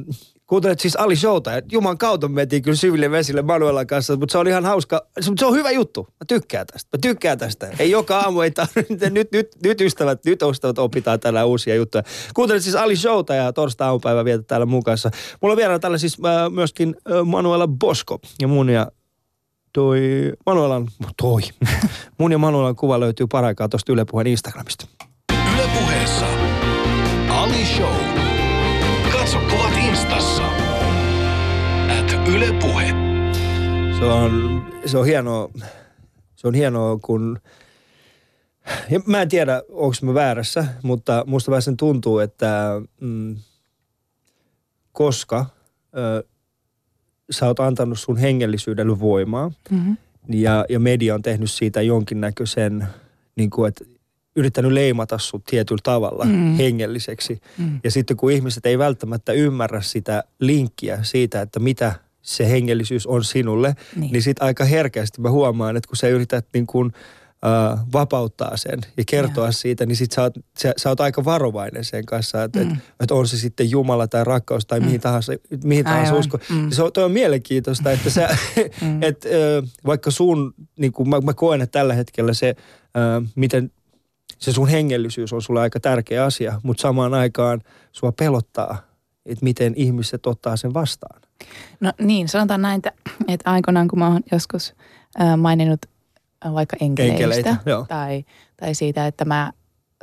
[0.49, 4.37] kuuntelet siis Ali Showta, Juman kautta me mentiin kyllä syville vesille Manuelan kanssa, mutta se
[4.37, 6.03] on ihan hauska, se on hyvä juttu.
[6.03, 7.67] Mä tykkään tästä, mä tykkään tästä.
[7.79, 12.03] Ei joka aamu, ei tarvitse, nyt, nyt, nyt ystävät, nyt ystävät opitaan täällä uusia juttuja.
[12.33, 15.11] Kuuntelet siis Ali Showta ja torstai aamupäivä vietä täällä mun kanssa.
[15.41, 18.91] Mulla on vielä täällä siis äh, myöskin äh, Manuela Bosko ja mun ja
[19.73, 20.01] toi
[20.45, 20.87] Manuelan,
[21.21, 21.41] toi,
[22.19, 24.87] mun ja Manuelan kuva löytyy paraikaa tuosta Yle Puheen Instagramista.
[25.53, 26.25] Ylepuheessa
[27.29, 28.08] Ali Show.
[32.35, 32.87] Yle Puhe.
[33.99, 35.51] Se on, se on hienoa,
[36.35, 37.39] se on hienoa, kun
[38.89, 43.35] ja mä en tiedä, onko mä väärässä, mutta musta vähän sen tuntuu, että mm,
[44.91, 45.45] koska
[45.97, 46.23] ö,
[47.31, 49.51] sä oot antanut sun hengellisyydelle voimaa.
[49.69, 49.97] Mm-hmm.
[50.29, 52.87] Ja, ja media on tehnyt siitä jonkinnäköisen,
[53.35, 53.85] niin kuin, että
[54.35, 56.55] yrittänyt leimata sut tietyllä tavalla mm.
[56.55, 57.41] hengelliseksi.
[57.57, 57.79] Mm.
[57.83, 63.23] Ja sitten kun ihmiset ei välttämättä ymmärrä sitä linkkiä siitä, että mitä se hengellisyys on
[63.23, 66.91] sinulle, niin, niin sitten aika herkästi mä huomaan, että kun sä yrität niin kuin–
[67.45, 69.51] äh, vapauttaa sen ja kertoa ja.
[69.51, 72.71] siitä, niin sit sä oot, sä, sä oot aika varovainen sen kanssa, että mm.
[72.71, 74.85] et, et on se sitten Jumala tai rakkaus tai mm.
[74.85, 76.39] mihin tahansa, mihin tahansa usko.
[76.49, 76.71] Mm.
[76.71, 78.29] Se on, toi on mielenkiintoista, että sä,
[78.81, 79.03] mm.
[79.03, 83.71] et, äh, vaikka sun, niin kuin mä, mä koen, että tällä hetkellä se, äh, miten
[84.37, 88.77] se sun hengellisyys on sulle aika tärkeä asia, mutta samaan aikaan sua pelottaa,
[89.25, 91.21] että miten ihmiset ottaa sen vastaan.
[91.79, 92.81] No niin, sanotaan näin,
[93.27, 94.75] että, aikoinaan kun mä oon joskus
[95.37, 95.81] maininnut
[96.53, 98.25] vaikka enkeleistä, enkeleitä tai,
[98.57, 99.51] tai siitä, että mä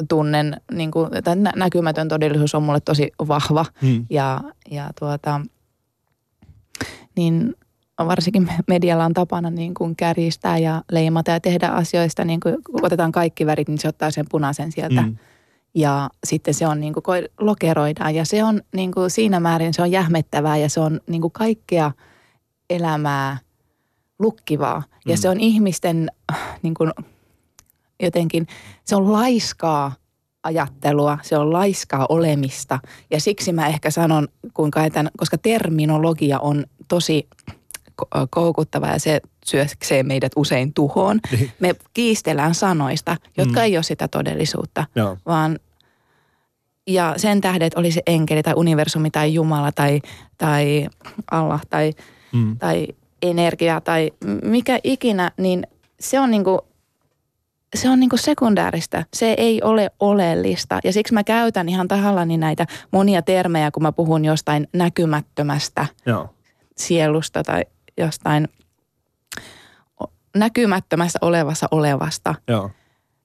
[0.09, 4.07] tunnen, niin kuin, että näkymätön todellisuus on mulle tosi vahva hmm.
[4.11, 5.41] ja, ja tuota,
[7.17, 7.55] niin
[7.99, 13.13] varsinkin medialla on tapana niin kuin kärjistää ja leimata ja tehdä asioista, niin kuin otetaan
[13.13, 15.03] kaikki värit, niin se ottaa sen punaisen sieltä.
[15.03, 15.17] Hmm.
[15.77, 17.05] Ja sitten se on niin kuin
[17.41, 21.21] lokeroidaan ja se on niin kuin siinä määrin se on jähmettävää ja se on niin
[21.21, 21.93] kuin kaikkea
[22.71, 23.39] elämää
[24.19, 24.83] lukkivaa.
[25.07, 25.21] Ja mm.
[25.21, 26.11] se on ihmisten
[26.63, 26.91] niin kuin,
[28.03, 28.47] jotenkin,
[28.85, 29.93] se on laiskaa
[30.43, 32.79] ajattelua, se on laiskaa olemista.
[33.11, 37.29] Ja siksi mä ehkä sanon, kuinka tämän, koska terminologia on tosi
[38.31, 41.21] koukuttava ja se syöksee meidät usein tuhoon.
[41.31, 41.53] Niin.
[41.61, 43.65] Me kiistellään sanoista, jotka mm.
[43.65, 45.19] ei ole sitä todellisuutta, Joo.
[45.27, 45.59] vaan
[46.87, 50.01] ja sen tähden, että oli se enkeli tai universumi tai Jumala tai,
[50.39, 50.89] tai
[51.31, 51.93] Allah tai,
[52.33, 52.59] mm.
[52.59, 52.87] tai
[53.23, 54.11] energia tai
[54.43, 55.67] mikä ikinä, niin
[56.01, 56.61] se on niinku,
[57.77, 59.05] se on niinku sekundääristä.
[59.15, 60.79] Se ei ole oleellista.
[60.85, 66.35] Ja siksi mä käytän ihan tahallani näitä monia termejä, kun mä puhun jostain näkymättömästä Joo.
[66.77, 67.65] sielusta tai
[67.99, 68.49] jostain
[70.37, 72.35] näkymättömässä olevassa olevasta.
[72.49, 72.71] Joo.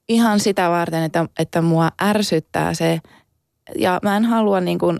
[0.09, 2.99] Ihan sitä varten, että, että mua ärsyttää se.
[3.79, 4.99] Ja mä en halua niin kuin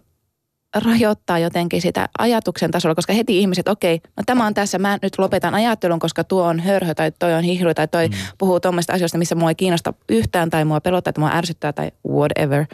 [0.76, 4.98] rajoittaa jotenkin sitä ajatuksen tasolla, koska heti ihmiset, okei, okay, no tämä on tässä, mä
[5.02, 8.14] nyt lopetan ajattelun, koska tuo on hörhö tai toi on hihru tai toi mm.
[8.38, 11.92] puhuu tuommoista asioista, missä mua ei kiinnosta yhtään tai mua pelottaa, että mua ärsyttää tai
[12.08, 12.66] whatever.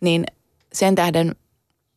[0.00, 0.24] Niin
[0.72, 1.34] sen tähden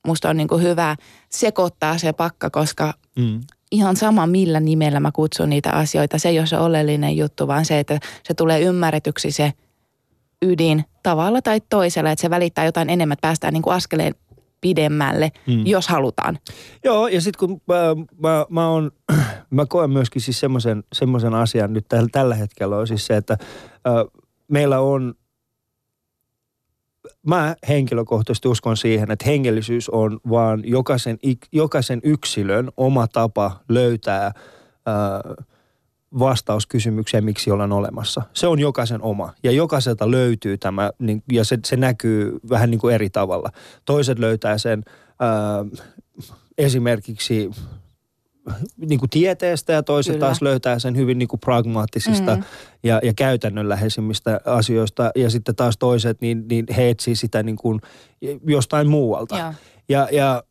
[0.08, 0.96] musta on niin kuin hyvä
[1.30, 3.42] sekoittaa se pakka, koska mm.
[3.72, 7.66] ihan sama millä nimellä mä kutsun niitä asioita, se ei ole se oleellinen juttu, vaan
[7.66, 9.54] se, että se tulee ymmärretyksi se
[10.44, 14.16] ydin tavalla tai toisella, että se välittää jotain enemmän, että päästään niin kuin askeleen
[14.62, 15.66] pidemmälle, mm.
[15.66, 16.40] jos halutaan.
[16.84, 17.76] Joo, ja sitten kun mä,
[18.22, 18.92] mä, mä, on,
[19.50, 23.38] mä koen myöskin siis semmoisen, semmoisen asian nyt tällä, tällä hetkellä on siis se, että
[23.88, 23.94] äh,
[24.48, 25.14] meillä on
[27.28, 31.18] mä henkilökohtaisesti uskon siihen, että hengellisyys on vaan jokaisen,
[31.52, 35.46] jokaisen yksilön oma tapa löytää äh,
[36.20, 38.22] vastaus kysymykseen, miksi ollaan olemassa.
[38.34, 42.80] Se on jokaisen oma ja jokaiselta löytyy tämä niin, ja se, se näkyy vähän niin
[42.80, 43.50] kuin eri tavalla.
[43.86, 44.84] Toiset löytää sen
[45.20, 45.66] ää,
[46.58, 47.50] esimerkiksi
[48.78, 50.26] niin kuin tieteestä ja toiset Kyllä.
[50.26, 52.44] taas löytää sen hyvin niin kuin pragmaattisista mm.
[52.84, 57.82] ja, ja käytännönläheisimmistä asioista ja sitten taas toiset, niin, niin he etsii sitä niin kuin
[58.48, 59.38] jostain muualta.
[59.38, 59.54] Ja,
[59.90, 60.44] ja, ja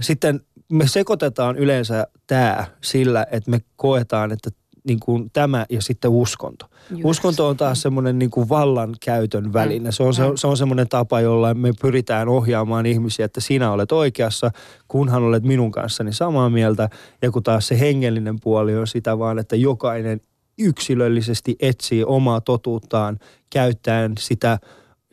[0.00, 0.40] sitten
[0.72, 4.50] me sekoitetaan yleensä tämä sillä, että me koetaan, että
[4.86, 6.66] niin kuin tämä ja sitten uskonto.
[6.90, 7.04] Just.
[7.04, 9.92] Uskonto on taas semmoinen niin kuin vallankäytön väline.
[9.92, 13.92] Se on, se, se on semmoinen tapa, jolla me pyritään ohjaamaan ihmisiä, että sinä olet
[13.92, 14.50] oikeassa,
[14.88, 16.88] kunhan olet minun kanssani samaa mieltä.
[17.22, 20.20] Ja kun taas se hengellinen puoli on sitä vaan, että jokainen
[20.58, 23.18] yksilöllisesti etsii omaa totuuttaan
[23.50, 24.58] käyttäen sitä–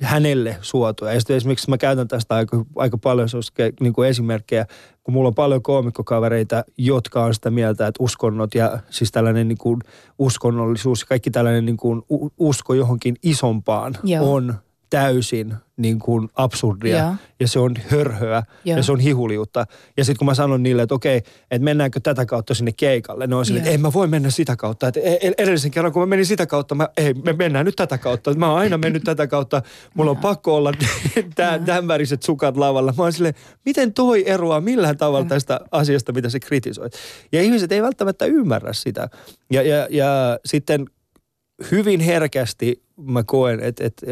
[0.02, 1.14] hänelle suotua.
[1.14, 3.28] Ja sitten esimerkiksi mä käytän tästä aika, aika paljon
[3.80, 4.66] niin kuin esimerkkejä,
[5.04, 9.58] kun mulla on paljon koomikkokavereita, jotka on sitä mieltä, että uskonnot ja siis tällainen niin
[9.58, 9.82] kuin
[10.20, 12.02] uskonnollisuus ja kaikki tällainen niin kuin
[12.38, 14.34] usko johonkin isompaan Joo.
[14.34, 14.56] on
[14.90, 17.15] täysin niin kuin absurdia ja.
[17.39, 18.76] ja se on hörhöä ja.
[18.76, 19.65] ja se on hihuliutta.
[19.98, 23.36] Ja sitten kun mä sanon niille, että okei, että mennäänkö tätä kautta sinne keikalle, ne
[23.36, 24.88] on sille, että ei mä voi mennä sitä kautta.
[24.88, 27.76] Että e- e- edellisen kerran kun mä menin sitä kautta, mä, ei, me mennään nyt
[27.76, 28.34] tätä kautta.
[28.34, 29.62] Mä oon aina mennyt tätä kautta,
[29.94, 30.72] mulla on pakko olla
[31.36, 32.94] tämän väriset sukat lavalla.
[32.98, 36.89] Mä oon sille, miten toi eroaa millään tavalla tästä asiasta, mitä se kritisoi.
[37.32, 39.10] Ja ihmiset ei välttämättä ymmärrä sitä.
[39.52, 40.86] Ja, ja, ja sitten
[41.72, 44.06] hyvin herkästi mä koen, että, että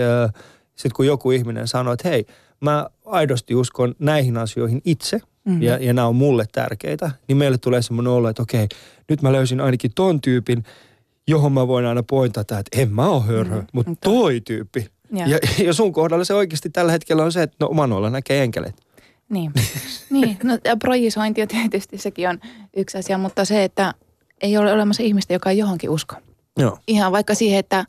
[0.80, 2.26] sitten kun joku ihminen sanoo, että hei,
[2.62, 5.62] mä aidosti uskon näihin asioihin itse mm-hmm.
[5.62, 8.68] ja, ja nämä on mulle tärkeitä, niin meille tulee semmoinen olo, että okei,
[9.10, 10.64] nyt mä löysin ainakin ton tyypin,
[11.28, 13.68] johon mä voin aina pointata, että en mä ole hörhö, mm-hmm.
[13.74, 14.88] mutta toi tyyppi.
[15.14, 15.28] Ja.
[15.28, 18.82] Ja, ja sun kohdalla se oikeasti tällä hetkellä on se, että no omanoilla näkee enkeleitä.
[19.30, 19.52] Niin,
[20.10, 20.38] niin.
[20.44, 22.40] No, ja projisointi tietysti sekin on
[22.78, 23.94] yksi asia, mutta se, että
[24.42, 26.16] ei ole olemassa ihmistä, joka ei johonkin usko.
[26.58, 26.78] Joo.
[26.88, 27.86] Ihan vaikka siihen, että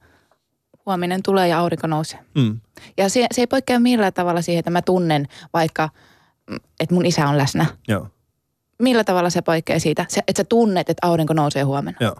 [0.90, 2.18] huominen tulee ja aurinko nousee.
[2.34, 2.60] Mm.
[2.96, 5.88] Ja se, se ei poikkea millään tavalla siihen, että mä tunnen vaikka,
[6.50, 7.66] mm, että mun isä on läsnä.
[7.88, 8.06] Joo,
[8.82, 11.98] Millä tavalla se poikkeaa siitä, se, että sä tunnet, että aurinko nousee huomenna.
[12.00, 12.14] joo,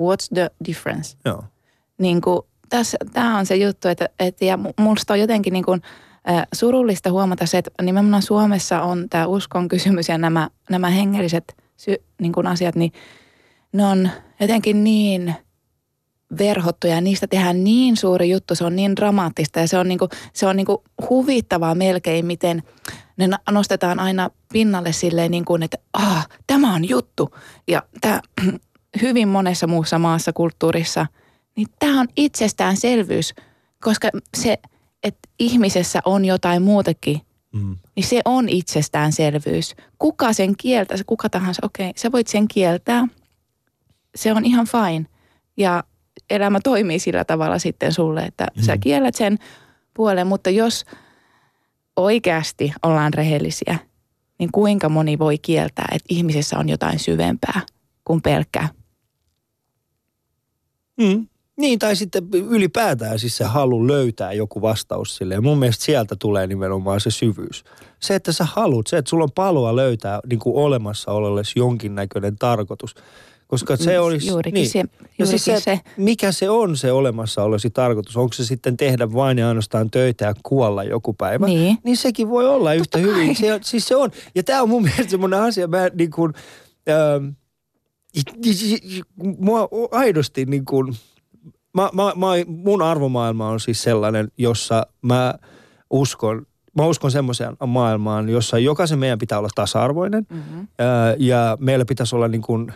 [0.00, 1.16] What's the difference?
[1.24, 1.44] joo.
[1.98, 5.64] Niin kuin, tässä, tämä on se juttu, että, että ja mu- musta on jotenkin niin
[5.64, 5.82] kuin,
[6.30, 11.56] äh, surullista huomata se, että nimenomaan Suomessa on tämä uskon kysymys ja nämä, nämä hengelliset
[11.76, 12.92] sy, niin kuin asiat, niin
[13.72, 15.34] ne on jotenkin niin
[16.38, 19.98] verhottuja ja niistä tehdään niin suuri juttu, se on niin dramaattista ja se on, niin
[19.98, 20.78] kuin, se on niin kuin
[21.10, 22.62] huvittavaa melkein, miten
[23.16, 27.34] ne nostetaan aina pinnalle silleen niin kuin, että ah, tämä on juttu.
[27.68, 28.20] Ja tämä
[29.02, 31.06] hyvin monessa muussa maassa, kulttuurissa,
[31.56, 33.34] niin tämä on itsestäänselvyys,
[33.80, 34.58] koska se,
[35.02, 37.20] että ihmisessä on jotain muutakin,
[37.52, 37.76] Mm.
[37.96, 39.74] niin se on itsestäänselvyys.
[39.98, 43.06] Kuka sen kieltää, kuka tahansa, okei, sä voit sen kieltää.
[44.14, 45.06] Se on ihan fine.
[45.56, 45.84] Ja
[46.30, 48.62] elämä toimii sillä tavalla sitten sulle, että mm.
[48.62, 49.38] sä kiellät sen
[49.94, 50.84] puolen, mutta jos
[51.96, 53.78] oikeasti ollaan rehellisiä,
[54.38, 57.60] niin kuinka moni voi kieltää, että ihmisessä on jotain syvempää
[58.04, 58.68] kuin pelkkää
[60.98, 61.26] Mm.
[61.56, 65.34] Niin, tai sitten ylipäätään siis se halu löytää joku vastaus sille.
[65.34, 67.64] Ja mun mielestä sieltä tulee nimenomaan se syvyys.
[68.00, 72.36] Se, että sä haluat, se, että sulla on paloa löytää niin kuin olemassa olellesi jonkinnäköinen
[72.36, 72.94] tarkoitus.
[73.48, 74.26] Koska se Mm, olisi...
[74.28, 74.70] juurikin niin.
[74.70, 74.84] se- ja
[75.18, 75.80] juurikin siis se, se.
[75.96, 78.16] mikä se on se olemassa olesi tarkoitus?
[78.16, 81.46] Onko se sitten tehdä vain ja ainoastaan töitä ja kuolla joku päivä?
[81.46, 81.78] Niin.
[81.84, 83.26] Niin sekin voi olla yhtä Totta hyvin.
[83.26, 83.34] kai.
[83.34, 84.10] Se, siis se on.
[84.34, 86.32] Ja tämä on mun mielestä semmoinen asia, mä niin kuin...
[86.88, 87.26] Ähm,
[89.38, 90.94] mua aidosti niin kuin,
[91.74, 95.34] mä, mä, mä, mun arvomaailma on siis sellainen, jossa mä
[95.90, 100.68] uskon, mä uskon semmoiseen maailmaan, jossa jokaisen meidän pitää olla tasa-arvoinen Mm-hmm.
[100.78, 102.72] ää, ja meillä pitäisi olla niin kuin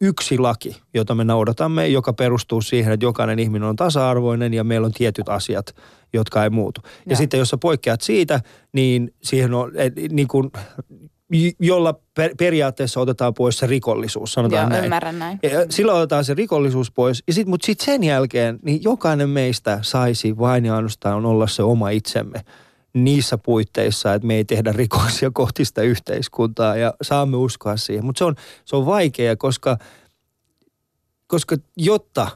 [0.00, 4.84] yksi laki, jota me noudatamme, joka perustuu siihen, että jokainen ihminen on tasa-arvoinen ja meillä
[4.84, 5.74] on tietyt asiat,
[6.12, 6.80] jotka ei muutu.
[6.84, 7.16] Ja Joo.
[7.16, 8.40] sitten jos sä poikkeat siitä,
[8.72, 10.50] niin siihen on et, niin kuin,
[11.60, 14.84] jolla per, periaatteessa otetaan pois se rikollisuus, sanotaan Joo, näin.
[14.84, 15.38] ymmärrän näin.
[15.42, 19.78] Ja silloin otetaan se rikollisuus pois, ja sit, mutta sitten sen jälkeen niin jokainen meistä
[19.82, 22.40] saisi vain ja ainoastaan olla se oma itsemme
[22.92, 28.04] niissä puitteissa, että me ei tehdä rikoksia kohti sitä yhteiskuntaa ja saamme uskoa siihen.
[28.04, 29.78] Mutta se on, se on vaikea, koska,
[31.26, 32.28] koska jotta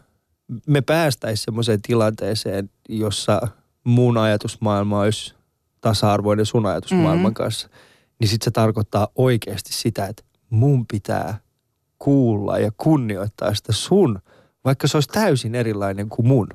[0.67, 3.49] me päästäisiin semmoiseen tilanteeseen, jossa
[3.85, 5.35] mun ajatusmaailma olisi
[5.81, 7.35] tasa-arvoinen sun ajatusmaailman Mhm.
[7.35, 7.69] kanssa,
[8.21, 11.39] niin sitten se tarkoittaa oikeasti sitä, että mun pitää
[11.99, 14.19] kuulla ja kunnioittaa sitä sun,
[14.65, 16.49] vaikka se olisi täysin erilainen kuin mun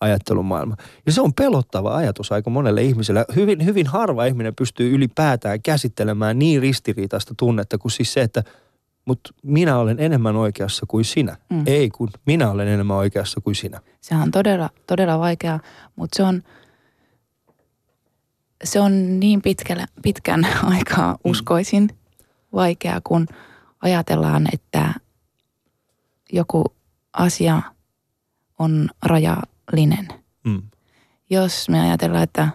[0.00, 0.76] ajattelumaailma.
[1.06, 3.24] Ja se on pelottava ajatus aika monelle ihmiselle.
[3.36, 8.42] Hyvin, hyvin harva ihminen pystyy ylipäätään käsittelemään niin ristiriitaista tunnetta kuin siis se, että
[9.06, 11.36] mutta minä olen enemmän oikeassa kuin sinä.
[11.50, 11.56] Mm.
[11.56, 11.62] Mm.
[11.66, 13.80] Ei, kun minä olen enemmän oikeassa kuin sinä.
[14.00, 15.60] Se on todella, todella vaikeaa,
[15.96, 16.42] mutta se on,
[18.64, 21.88] se on niin pitkällä, pitkän aikaa uskoisin
[22.52, 23.26] vaikeaa, kun
[23.82, 24.94] ajatellaan, että
[26.32, 26.64] joku
[27.12, 27.62] asia
[28.58, 29.55] on rajallinen.
[30.44, 30.62] Mm.
[31.30, 32.48] Jos me ajatellaan, että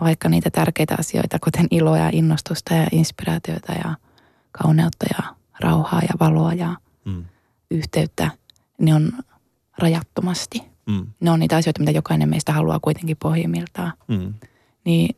[0.00, 3.94] vaikka niitä tärkeitä asioita, kuten iloa ja innostusta ja inspiraatiota ja
[4.52, 7.24] kauneutta ja rauhaa ja valoa ja Mm.
[7.70, 8.30] yhteyttä,
[8.80, 9.12] ne on
[9.78, 10.62] rajattomasti.
[10.86, 11.06] Mm.
[11.20, 13.92] Ne on niitä asioita, mitä jokainen meistä haluaa kuitenkin pohjimmiltaan.
[14.08, 14.34] Mm.
[14.84, 15.16] Niin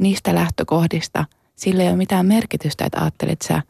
[0.00, 1.24] niistä lähtökohdista
[1.56, 3.62] sillä ei ole mitään merkitystä, että ajattelet sä,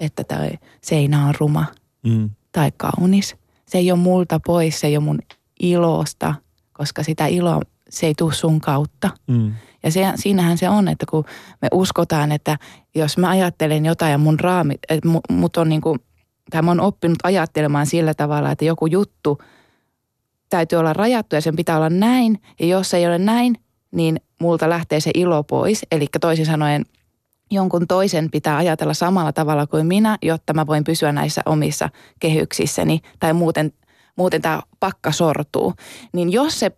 [0.00, 0.48] että tämä
[0.80, 1.64] seinä on ruma
[2.02, 2.30] Mm.
[2.52, 3.36] tai kaunis.
[3.66, 5.18] Se ei ole multa pois, se ei ole mun
[5.60, 6.34] ilosta,
[6.72, 9.10] koska sitä iloa se ei tule sun kautta.
[9.26, 9.52] Mm.
[9.82, 11.24] Ja se, siinähän se on, että kun
[11.62, 12.58] me uskotaan, että
[12.94, 15.98] jos mä ajattelen jotain ja mun raami, että mu- mut on niin kuin,
[16.50, 19.38] tai mä oon oppinut ajattelemaan sillä tavalla, että joku juttu
[20.48, 22.42] täytyy olla rajattu ja sen pitää olla näin.
[22.60, 23.56] Ja jos se ei ole näin,
[23.90, 25.82] niin multa lähtee se ilo pois.
[25.92, 26.84] Eli toisin sanoen
[27.50, 31.88] jonkun toisen pitää ajatella samalla tavalla kuin minä, jotta mä voin pysyä näissä omissa
[32.20, 33.00] kehyksissäni.
[33.20, 33.72] Tai muuten,
[34.16, 35.74] muuten tämä pakka sortuu.
[36.12, 36.72] Niin jos se,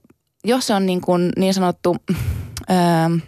[0.44, 2.77] jos se on niin, kuin niin sanottu, öö,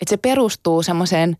[0.00, 1.36] että se perustuu semmoiseen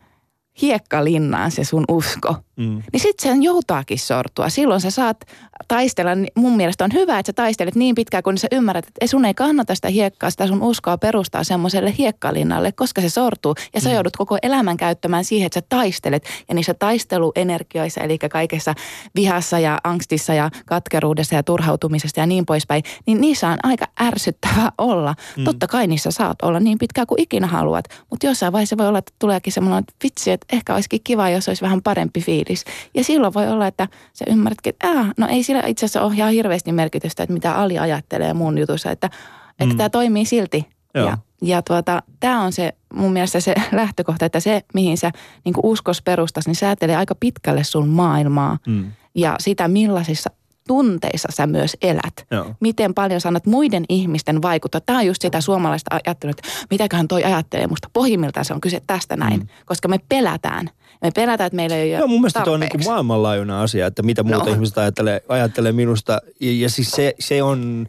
[0.62, 2.82] hiekkalinnaan se sun usko, Mm.
[2.92, 4.48] niin sitten sen joutaakin sortua.
[4.48, 5.24] Silloin sä saat
[5.68, 9.24] taistella, mun mielestä on hyvä, että sä taistelet niin pitkään, kun sä ymmärrät, että sun
[9.24, 13.54] ei kannata sitä hiekkaa, sitä sun uskoa perustaa semmoiselle hiekkalinnalle, koska se sortuu.
[13.74, 16.24] Ja sä joudut koko elämän käyttämään siihen, että sä taistelet.
[16.48, 18.74] Ja niissä taisteluenergioissa, eli kaikessa
[19.14, 24.72] vihassa ja angstissa ja katkeruudessa ja turhautumisesta ja niin poispäin, niin niissä on aika ärsyttävää
[24.78, 25.14] olla.
[25.36, 25.44] Mm.
[25.44, 28.98] Totta kai niissä saat olla niin pitkään kuin ikinä haluat, mutta jossain vaiheessa voi olla,
[28.98, 32.45] että tuleekin semmoinen, että vitsi, että ehkä olisikin kiva, jos olisi vähän parempi fiilis.
[32.46, 32.64] Fiilis.
[32.94, 36.32] Ja silloin voi olla, että sä ymmärrätkin, että äh, no ei sillä itse asiassa ihan
[36.32, 39.10] hirveästi merkitystä, että mitä Ali ajattelee mun jutussa, että,
[39.50, 39.76] että mm.
[39.76, 40.66] tämä toimii silti.
[40.94, 41.06] Joo.
[41.06, 45.10] Ja, ja tuota, tämä on se mun mielestä se lähtökohta, että se mihin sä
[45.44, 48.92] niin uskos perustas, niin säätelee aika pitkälle sun maailmaa Mm.
[49.14, 50.30] ja sitä millaisissa
[50.66, 52.26] tunteissa sä myös elät.
[52.30, 52.54] Joo.
[52.60, 54.80] Miten paljon sanat muiden ihmisten vaikuttaa.
[54.80, 57.90] Tämä on just sitä suomalaista ajattelua, että mitäköhän toi ajattelee musta.
[57.92, 59.46] Pohjimmiltaan se on kyse tästä näin, mm.
[59.66, 60.70] koska me pelätään.
[61.02, 64.22] Me pelätään, että meillä ei ole Joo, mun mielestä on niin maailmanlaajuinen asia, että mitä
[64.22, 64.52] muuta No.
[64.52, 66.20] ihmiset ajattelee, ajattelee minusta.
[66.40, 67.86] Ja, ja siis se, se on,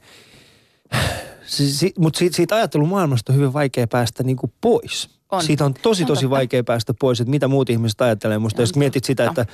[1.45, 5.17] si, si, mutta siitä, siitä ajattelumaailmasta on hyvin vaikea päästä niin kuin pois.
[5.31, 5.43] On.
[5.43, 6.35] Siitä on tosi on tosi totta.
[6.35, 8.61] vaikea päästä pois, että mitä muut ihmiset ajattelee musta.
[8.61, 9.47] Jos mietit sitä, että äh,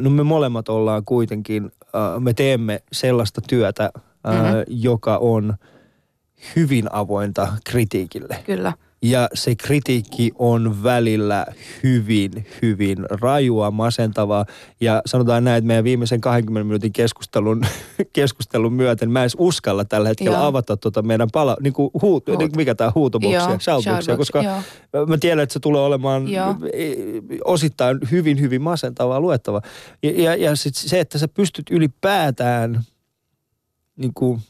[0.00, 1.72] no me molemmat ollaan kuitenkin,
[2.20, 3.90] me teemme sellaista työtä,
[4.28, 4.56] äh, Mhm.
[4.68, 5.54] joka on
[6.56, 8.38] hyvin avointa kritiikille.
[8.46, 8.72] Kyllä.
[9.04, 11.46] Ja se kritiikki on välillä
[11.82, 14.46] hyvin, hyvin rajua, masentavaa.
[14.80, 17.62] Ja sanotaan näin, että meidän viimeisen 20 minuutin keskustelun,
[18.12, 20.46] keskustelun myöten mä en uskalla tällä hetkellä Joo.
[20.46, 22.38] avata tuota meidän pala, niin kuin huut, Huut.
[22.38, 24.42] niin mikä tämä huutoboksia, shoutboxia, shoutbox, koska
[24.92, 25.06] joo.
[25.06, 26.56] mä tiedän, että se tulee olemaan Joo.
[27.44, 29.62] osittain hyvin, hyvin masentavaa luettavaa.
[30.02, 32.80] Ja, ja, ja sit se, että sä pystyt ylipäätään
[33.96, 34.40] niin kuin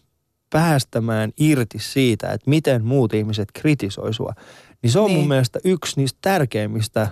[0.54, 4.32] päästämään irti siitä, että miten muut ihmiset kritisoi sua,
[4.82, 5.18] niin se on niin.
[5.18, 7.08] mun mielestä yksi niistä tärkeimmistä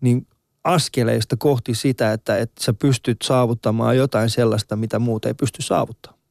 [0.00, 0.26] niin
[0.64, 6.22] askeleista kohti sitä, että, että sä pystyt saavuttamaan jotain sellaista, mitä muut ei pysty saavuttamaan.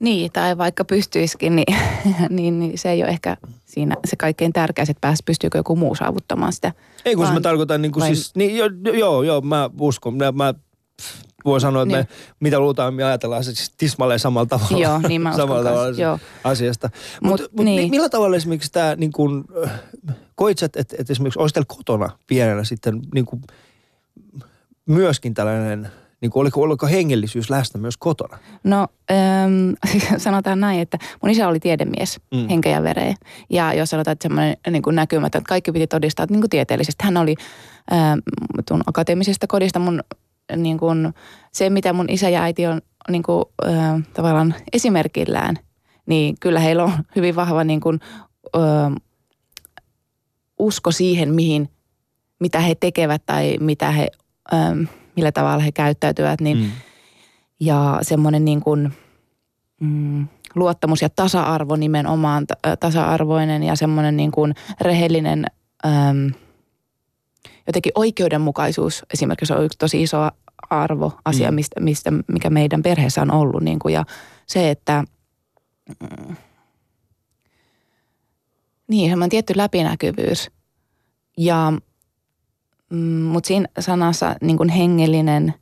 [0.00, 1.76] Niin, tai vaikka pystyisikin, niin,
[2.30, 5.94] niin, niin se ei ole ehkä siinä se kaikkein tärkein, että pääs, pystyykö joku muu
[5.94, 6.72] saavuttamaan sitä.
[7.04, 10.16] Ei kun Vaan- mä tarkoitan niin kuin vai- siis, niin, joo, joo, joo, mä uskon,
[10.16, 10.54] mä, mä
[11.48, 12.06] voin sanoa, että Niin.
[12.10, 15.88] me, mitä luultaan, me ajatellaan se siis tismalleen samalla tavalla, Joo, niin mä samalla tavalla
[15.96, 16.18] joo.
[16.44, 16.90] asiasta.
[17.22, 17.76] Mutta Mut mut, niin.
[17.76, 17.90] niin.
[17.90, 19.44] millä tavalla esimerkiksi tämä, niin kuin,
[20.34, 23.42] koit sä, että, että, että esimerkiksi olisi teillä kotona pienenä sitten niin kuin,
[24.86, 25.88] myöskin tällainen,
[26.20, 28.38] niin kuin, oliko, oliko hengellisyys läsnä myös kotona?
[28.64, 29.70] No ähm,
[30.18, 32.48] sanotaan näin, että mun isä oli tiedemies, Mm.
[32.48, 33.14] henkeä ja vereen.
[33.50, 37.04] Ja jos sanotaan, että semmoinen niin kuin näkymätön, että kaikki piti todistaa niin kuin tieteellisesti.
[37.04, 37.34] Hän oli
[37.92, 38.18] ähm,
[38.68, 40.00] tuon akateemisesta kodista mun
[40.56, 41.14] niin kuin,
[41.52, 45.56] se, mitä mun isä ja äiti on niin kuin, äh, tavallaan esimerkillään,
[46.06, 48.00] niin kyllä heillä on hyvin vahva niin kuin,
[48.56, 48.92] äh,
[50.58, 51.68] usko siihen, mihin,
[52.40, 54.08] mitä he tekevät tai mitä he,
[54.54, 54.82] ähm,
[55.16, 56.70] millä tavalla he käyttäytyvät, niin Mm.
[57.60, 58.92] ja semmoinen niin kuin,
[59.80, 65.44] mm, luottamus ja tasa-arvo nimenomaan, t- tasa-arvoinen ja semmoinen niin kuin rehellinen,
[65.86, 66.32] äm,
[67.68, 70.18] jotenkin oikeudenmukaisuus esimerkiksi on yksi tosi iso
[70.70, 71.54] arvo, asia, Mm.
[71.54, 73.62] mistä, mistä, mikä meidän perheessä on ollut.
[73.62, 74.04] Niin kuin, ja
[74.46, 75.04] se, että
[76.00, 76.36] mm,
[78.88, 80.50] niin, semmoinen tietty läpinäkyvyys.
[81.38, 81.72] Ja,
[82.90, 85.54] mm, mutta siinä sanassa niin kuin hengellinen,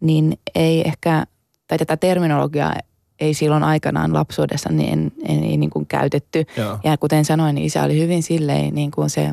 [0.00, 1.26] niin ei ehkä,
[1.66, 2.74] tai tätä terminologiaa
[3.20, 6.44] ei silloin aikanaan lapsuudessa niin en, en, ei niin kuin käytetty.
[6.56, 6.78] Joo.
[6.84, 9.30] Ja kuten sanoin, niin isä oli hyvin silleen niin kuin se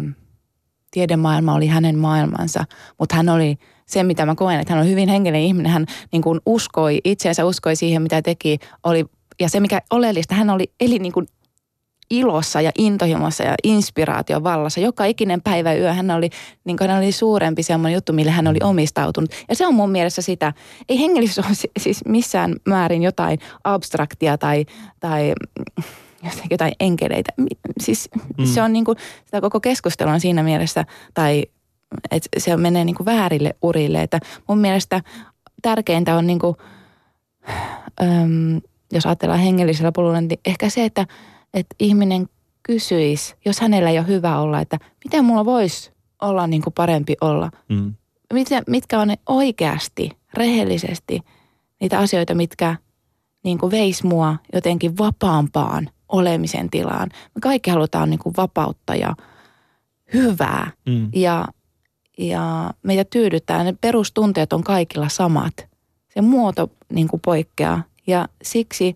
[0.94, 2.66] tiedemaailma oli hänen maailmansa,
[3.00, 5.72] mutta hän oli se, mitä mä koen, että hän on hyvin hengellinen ihminen.
[5.72, 8.60] Hän niin kuin uskoi itseensä, uskoi siihen, mitä teki.
[8.84, 9.06] Oli,
[9.40, 11.28] ja se, mikä oleellista, hän oli, eli niin kuin
[12.10, 14.80] ilossa ja intohimossa ja inspiraation vallassa.
[14.80, 16.30] Joka ikinen päivä yö hän oli,
[16.64, 19.32] niin hän oli suurempi semmoinen juttu, mille hän oli omistautunut.
[19.50, 20.54] Ja se on mun mielestä sitä,
[20.90, 24.66] ei hengellisyys ole si- siis missään määrin jotain abstraktia tai,
[25.00, 25.34] tai
[26.50, 27.34] jotain enkeleitä.
[27.80, 28.46] Siis Mm.
[28.46, 31.46] se on niin kuin, sitä koko keskustelu on siinä mielessä, tai
[32.12, 34.02] että se menee niin kuin väärille urille.
[34.02, 35.02] Että mun mielestä
[35.62, 36.56] tärkeintä on niin kuin,
[38.02, 41.08] äm, jos ajatellaan hengellisellä polulla, niin ehkä se, että,
[41.54, 42.30] että ihminen
[42.64, 47.16] kysyisi, jos hänellä ei ole hyvä olla, että miten mulla voisi olla niin kuin parempi
[47.22, 47.52] olla.
[47.70, 47.94] Mm.
[48.34, 51.22] Miten, mitkä on ne oikeasti, rehellisesti
[51.82, 52.76] niitä asioita, mitkä
[53.44, 57.10] niin kuin veis mua jotenkin vapaampaan olemisen tilaan.
[57.36, 59.16] Me kaikki halutaan niin kuin vapautta ja
[60.14, 61.10] hyvää Mm.
[61.16, 61.48] ja,
[62.18, 63.64] ja meitä tyydyttää.
[63.64, 65.54] Ne perustunteet on kaikilla samat.
[66.14, 68.96] Se muoto niin kuin poikkeaa ja siksi,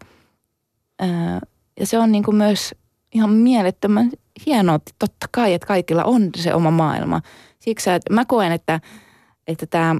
[0.99, 1.39] ää,
[1.79, 2.75] ja se on niin kuin myös
[3.13, 4.11] ihan mielettömän
[4.45, 7.21] hienoa, totta kai, että kaikilla on se oma maailma.
[7.59, 8.79] Siksi että mä koen, että,
[9.47, 9.95] että tämä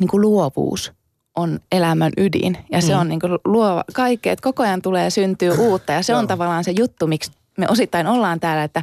[0.00, 0.92] niin kuin luovuus
[1.36, 3.00] on elämän ydin ja se Mm.
[3.00, 6.26] on niin kuin luova kaikkea, että koko ajan tulee syntyä uutta ja se on Joo.
[6.26, 8.82] tavallaan se juttu, miksi me osittain ollaan täällä, että,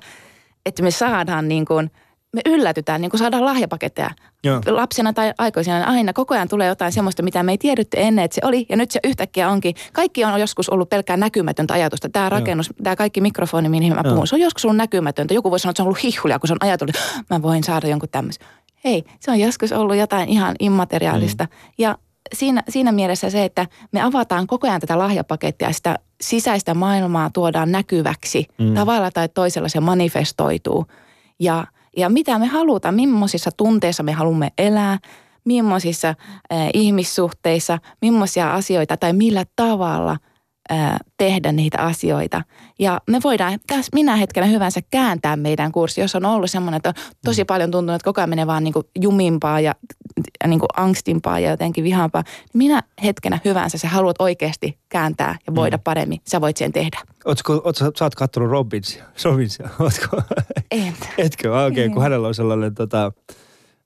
[0.66, 1.92] että me saadaan niin kuin,
[2.34, 4.10] me yllätytään, niin kuin saadaan lahjapaketteja.
[4.44, 4.62] Joo.
[4.68, 8.26] Lapsena tai aikuisena niin aina koko ajan tulee jotain semmoista, mitä me ei tiedetty ennen,
[8.26, 8.66] että se oli.
[8.70, 9.76] Ja nyt se yhtäkkiä onkin.
[9.94, 12.10] Kaikki on joskus ollut pelkkää näkymätöntä ajatusta.
[12.10, 14.14] Tämä rakennus, tämä kaikki mikrofoni, mihin mä Joo.
[14.14, 15.34] puhun, se on joskus ollut näkymätöntä.
[15.34, 17.64] Joku voi sanoa, että se on ollut hihulia, kun se on ajatellut, että mä voin
[17.64, 18.48] saada jonkun tämmöisen.
[18.86, 21.44] hei, se on joskus ollut jotain ihan immateriaalista.
[21.44, 21.50] Mm.
[21.78, 21.98] Ja
[22.34, 27.30] siinä, siinä mielessä se, että me avataan koko ajan tätä lahjapakettia ja sitä sisäistä maailmaa
[27.30, 28.48] tuodaan näkyväksi.
[28.58, 28.74] Mm.
[28.74, 30.86] Tavalla tai toisella se manifestoituu.
[31.40, 31.68] Ja,
[31.98, 35.00] ja mitä me halutaan, millaisissa tunteissa me haluamme elää,
[35.46, 36.16] millaisissa äh,
[36.74, 40.18] ihmissuhteissa, millaisia asioita tai millä tavalla–
[41.18, 42.42] tehdä niitä asioita.
[42.80, 46.90] Ja me voidaan tässä minä hetkenä hyvänsä kääntää meidän kurssi, jos on ollut semmoinen, että
[46.90, 46.96] on
[47.26, 47.48] tosi mm.
[47.48, 49.76] paljon tuntunut, että koko ajan menee vaan niin kuin jumimpaa ja
[50.48, 52.24] niin kuin angstimpaa ja jotenkin vihampaa.
[52.54, 55.84] Minä hetkenä hyvänsä sä haluat oikeasti kääntää ja voida mm.
[55.84, 57.00] paremmin, sä voit sen tehdä.
[57.26, 59.04] Ootko, ootko, sä oot kattonut Robinsia?
[59.24, 60.22] Robinsia, ootko?
[60.72, 60.94] En.
[61.18, 61.58] Etkö?
[61.58, 63.12] Ah, okei, okay, kun hänellä on sellainen tota,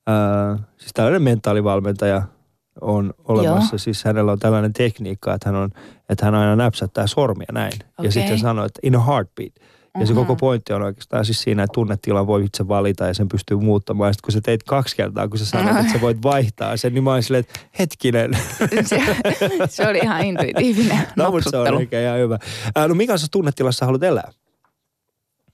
[0.09, 2.21] äh, siis tällainen mentaalivalmentaja–
[2.81, 3.73] on olemassa.
[3.73, 3.77] Joo.
[3.77, 5.69] Siis hänellä on tällainen tekniikka, että hän, on,
[6.09, 7.73] että hän aina näpsättää sormia näin.
[7.73, 8.05] Okay.
[8.05, 9.53] Ja sitten sanoo, että in a heartbeat.
[9.99, 13.27] Ja se koko pointti on oikeastaan siis siinä, että tunnetila voi itse valita ja sen
[13.27, 14.13] pystyy muuttamaan.
[14.13, 17.03] Sitten kun sä teit kaksi kertaa, kun sä sanoit, että sä voit vaihtaa sen, niin
[17.03, 18.31] mä olin silleen, että hetkinen.
[18.85, 19.01] Se,
[19.69, 22.39] se oli ihan intuitiivinen No, mutta se on oikein ihan hyvä.
[22.75, 24.31] Ää, no mikä on se tunnetilassa haluat elää?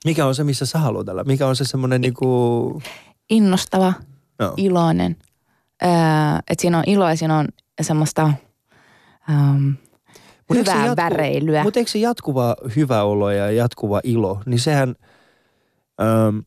[0.06, 1.24] Mikä on se, missä sä haluat elää?
[1.24, 2.82] Mikä on se semmoinen niinku...
[3.30, 3.94] Innostava,
[4.40, 4.54] no.
[4.58, 5.16] iloinen,
[6.50, 7.48] että siinä on ilo ja siinä on
[7.82, 8.34] semmoista
[9.30, 9.76] um,
[10.54, 11.64] hyvää jatku, väreilyä.
[11.64, 14.96] Mutta eikö se jatkuva hyvä olo ja jatkuva ilo, niin sehän...
[16.30, 16.44] Um,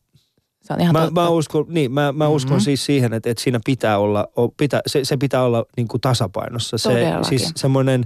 [0.63, 2.65] se on ihan mä, mä uskon, niin, mä, mä uskon mm-hmm.
[2.65, 6.79] siis siihen, että, että siinä pitää olla, pitää, se, se pitää olla niin kuin tasapainossa.
[6.79, 6.91] Se,
[7.23, 8.05] siis semmoinen,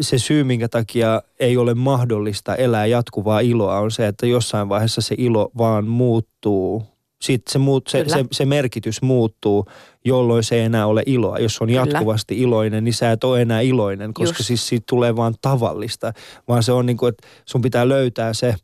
[0.00, 5.00] se syy, minkä takia ei ole mahdollista elää jatkuvaa iloa, on se, että jossain vaiheessa
[5.00, 6.89] se ilo vaan muuttuu
[7.22, 9.66] sitten se, muut, se, se, se merkitys muuttuu,
[10.04, 11.38] jolloin se ei enää ole iloa.
[11.38, 12.48] Jos on jatkuvasti Kyllä.
[12.48, 14.46] iloinen, niin sä et ole enää iloinen, koska Just.
[14.46, 16.12] siis siitä tulee vaan tavallista.
[16.48, 18.54] Vaan se on niin kuin, että sun pitää löytää se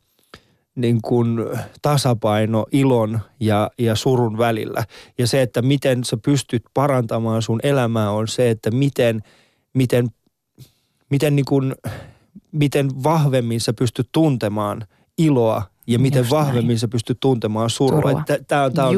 [0.75, 1.39] niin kuin
[1.81, 4.83] tasapaino ilon ja, ja surun välillä.
[5.17, 9.21] Ja se, että miten sä pystyt parantamaan sun elämää on se, että miten,
[9.73, 10.07] miten,
[11.09, 11.75] miten, niin kuin,
[12.51, 14.87] miten vahvemmin sä pystyt tuntemaan
[15.17, 16.79] iloa ja miten Just vahvemmin näin.
[16.79, 18.23] sä pystyt tuntemaan surua.
[18.47, 18.93] Tämä on, tää on,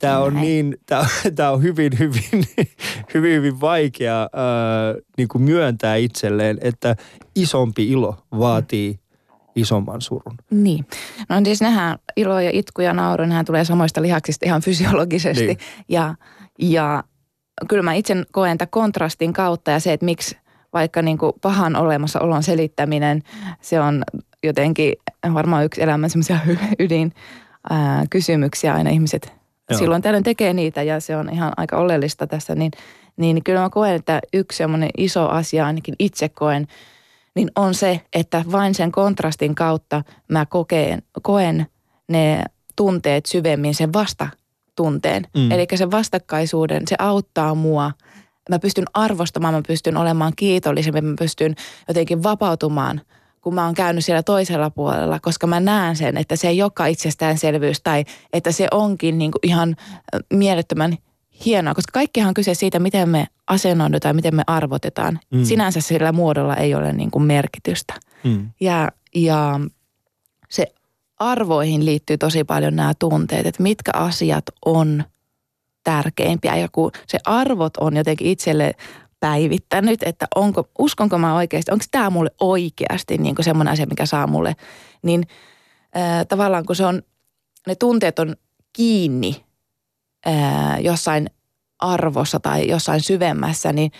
[0.00, 1.06] tää on, niin, tää,
[1.36, 2.44] tää on hyvin, hyvin,
[3.14, 6.96] hyvin, hyvin vaikea äh, niin kuin myöntää itselleen, että
[7.34, 8.98] isompi ilo vaatii
[9.56, 10.36] isomman surun.
[10.50, 10.86] Niin.
[11.28, 15.46] No siis nähdään ilo ja itku ja nauru, nehän tulee samoista lihaksista ihan fysiologisesti.
[15.46, 15.58] Niin.
[15.88, 16.14] Ja,
[16.58, 17.04] ja
[17.68, 20.36] kyllä mä itse koen tämän kontrastin kautta ja se, että miksi
[20.72, 23.22] vaikka niin kuin pahan olemassaolon selittäminen,
[23.60, 24.04] se on
[24.46, 24.92] jotenkin
[25.34, 26.38] varmaan yksi elämän semmoisia
[26.78, 27.12] ydin
[27.70, 29.32] ää, kysymyksiä aina ihmiset
[29.70, 29.78] Joo.
[29.78, 32.70] silloin tällöin tekee niitä ja se on ihan aika oleellista tässä, niin,
[33.16, 36.66] niin kyllä mä koen, että yksi semmoinen iso asia ainakin itse koen,
[37.34, 41.66] niin on se, että vain sen kontrastin kautta mä kokeen, koen
[42.08, 42.44] ne
[42.76, 45.26] tunteet syvemmin, sen vastatunteen.
[45.36, 45.50] Mm.
[45.50, 47.92] Eli se vastakkaisuuden, se auttaa mua.
[48.50, 51.54] Mä pystyn arvostamaan, mä pystyn olemaan kiitollisempi, mä pystyn
[51.88, 53.00] jotenkin vapautumaan–
[53.44, 56.90] kun mä oon käynyt siellä toisella puolella, koska mä näen sen, että se ei olekaan
[56.90, 59.76] itsestäänselvyys tai että se onkin niin kuin ihan
[60.32, 60.96] mielettömän
[61.44, 65.20] hienoa, koska kaikkihan on kyse siitä, miten me asennoidutaan, miten me arvotetaan.
[65.30, 65.44] Mm.
[65.44, 67.94] Sinänsä sillä muodolla ei ole niin kuin merkitystä.
[68.24, 68.50] Mm.
[68.60, 69.60] Ja, ja
[70.50, 70.66] se
[71.18, 75.04] arvoihin liittyy tosi paljon nämä tunteet, että mitkä asiat on
[75.84, 76.56] tärkeimpiä.
[76.56, 78.72] Ja kun se arvot on jotenkin itselle
[79.24, 84.26] päivittänyt, että onko, uskonko mä oikeasti, onko tämä mulle oikeasti niin semmoinen asia, mikä saa
[84.26, 84.56] mulle,
[85.02, 85.26] niin
[85.96, 87.02] äh, tavallaan kun se on,
[87.66, 88.36] ne tunteet on
[88.72, 89.44] kiinni
[90.26, 91.30] äh, jossain
[91.78, 93.90] arvossa tai jossain syvemmässä, niin,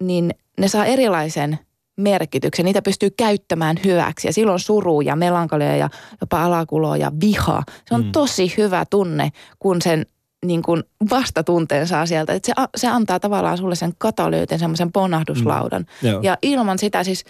[0.00, 1.58] niin ne saa erilaisen
[1.96, 2.64] merkityksen.
[2.64, 7.62] Niitä pystyy käyttämään hyväksi ja silloin suru ja melankolia ja jopa alakulo ja viha.
[7.88, 8.12] Se on mm.
[8.12, 10.06] tosi hyvä tunne, kun sen
[10.46, 12.32] niin kuin vastatunteen saa sieltä.
[12.32, 15.86] Että se, se antaa tavallaan sulle sen katalyytin, semmoisen ponnahduslaudan.
[16.02, 16.08] Mm.
[16.22, 17.24] Ja ilman sitä siis,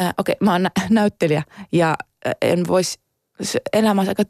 [0.00, 1.42] äh, okei okay, mä oon nä- näyttelijä
[1.72, 1.96] ja
[2.26, 2.98] äh, en voisi,
[3.72, 4.22] elämä aika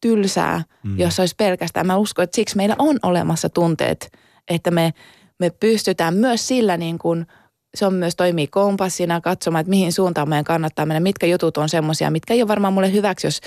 [0.00, 0.98] tylsää, mm.
[0.98, 1.86] jos olisi pelkästään.
[1.86, 4.12] Mä uskon, että siksi meillä on olemassa tunteet,
[4.48, 4.94] että me,
[5.38, 7.26] me pystytään myös sillä niin kuin,
[7.74, 11.68] se on myös toimii kompassina katsomaan, että mihin suuntaan meidän kannattaa mennä, mitkä jutut on
[11.68, 13.40] semmoisia, mitkä ei ole varmaan mulle hyväksi, jos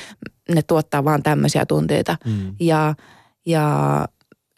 [0.55, 2.17] ne tuottaa vaan tämmöisiä tunteita.
[2.25, 2.55] Mm.
[2.59, 2.95] Ja
[3.49, 4.07] ja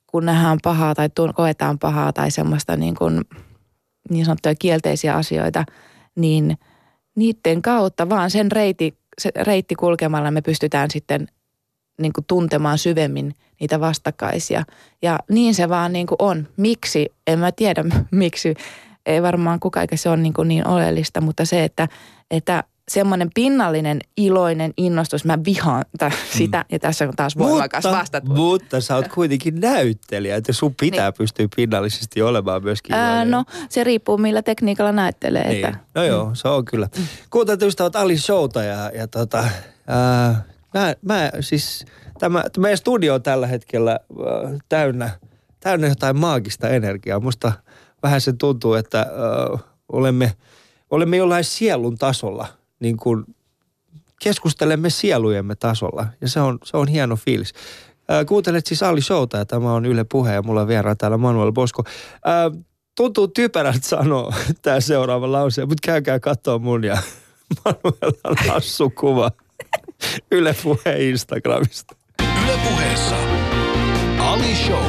[0.07, 3.21] kun nähdään pahaa tai koetaan pahaa tai semmoista niin, kuin,
[4.09, 5.63] niin sanottuja kielteisiä asioita,
[6.15, 6.57] niin
[7.15, 11.27] niiden kautta vaan sen reitti, se reitti kulkemalla me pystytään sitten
[12.01, 14.63] niin kuin tuntemaan syvemmin niitä vastakkaisia.
[15.01, 16.47] Ja niin se vaan niin kuin on.
[16.57, 17.05] Miksi?
[17.27, 18.53] En mä tiedä miksi.
[19.05, 21.87] Ei varmaan kukaan, se on niin, kuin niin oleellista, mutta se, että,
[22.31, 28.35] että semmoinen pinnallinen, iloinen innostus, mä vihaan t- sitä, ja tässä on taas voimakas vastattava.
[28.35, 31.17] mutta sä oot kuitenkin näyttelijä, että sun pitää niin.
[31.17, 33.31] pystyä pinnallisesti olemaan myöskin Ää, iloinen.
[33.31, 35.47] no, se riippuu millä tekniikalla näyttelee.
[35.49, 35.65] Niin.
[35.65, 36.89] Että, No joo, se on kyllä.
[37.29, 39.43] Kuuntelut ystävät Ali Showta ja, ja tota,
[39.87, 41.85] ää, mä, mä siis,
[42.19, 45.09] tämä, tämä meidän studio on tällä hetkellä ää, täynnä,
[45.59, 47.19] täynnä jotain maagista energiaa.
[47.19, 47.51] Musta
[48.03, 49.57] vähän se tuntuu, että ää,
[49.91, 50.33] olemme,
[50.89, 52.47] olemme jollain sielun tasolla,
[52.81, 53.25] niin kuin
[54.21, 57.53] keskustelemme sielujemme tasolla ja se on, se on hieno fiilis.
[58.09, 61.51] Ää, kuuntelet siis Ali Showta ja tämä on Yle Puhe ja mulla vieraan täällä Manuel
[61.51, 61.83] Bosko.
[62.25, 62.51] Ää,
[62.95, 66.97] tuntuu typerältä sanoa tämä seuraava lause, mutta käykää katsoa mun ja
[67.65, 69.31] Manuela Lassu kuva
[70.31, 71.95] Yle Puhe Instagramista.
[72.43, 73.15] Yle puheessa
[74.19, 74.85] Ali Show.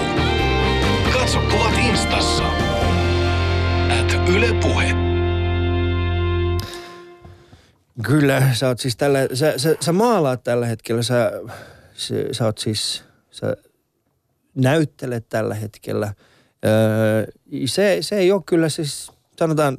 [1.13, 2.45] Katso kuvat instassa.
[4.01, 5.12] At Yle Puhe.
[8.03, 11.33] Kyllä, sä oot siis tällä, sä, sä, sä maalaat tällä hetkellä, sä,
[11.95, 13.57] sä, sä oot siis, sä
[14.55, 16.15] näyttelet tällä hetkellä.
[16.65, 17.27] Öö,
[17.67, 19.79] se, se ei ole kyllä siis, sanotaan,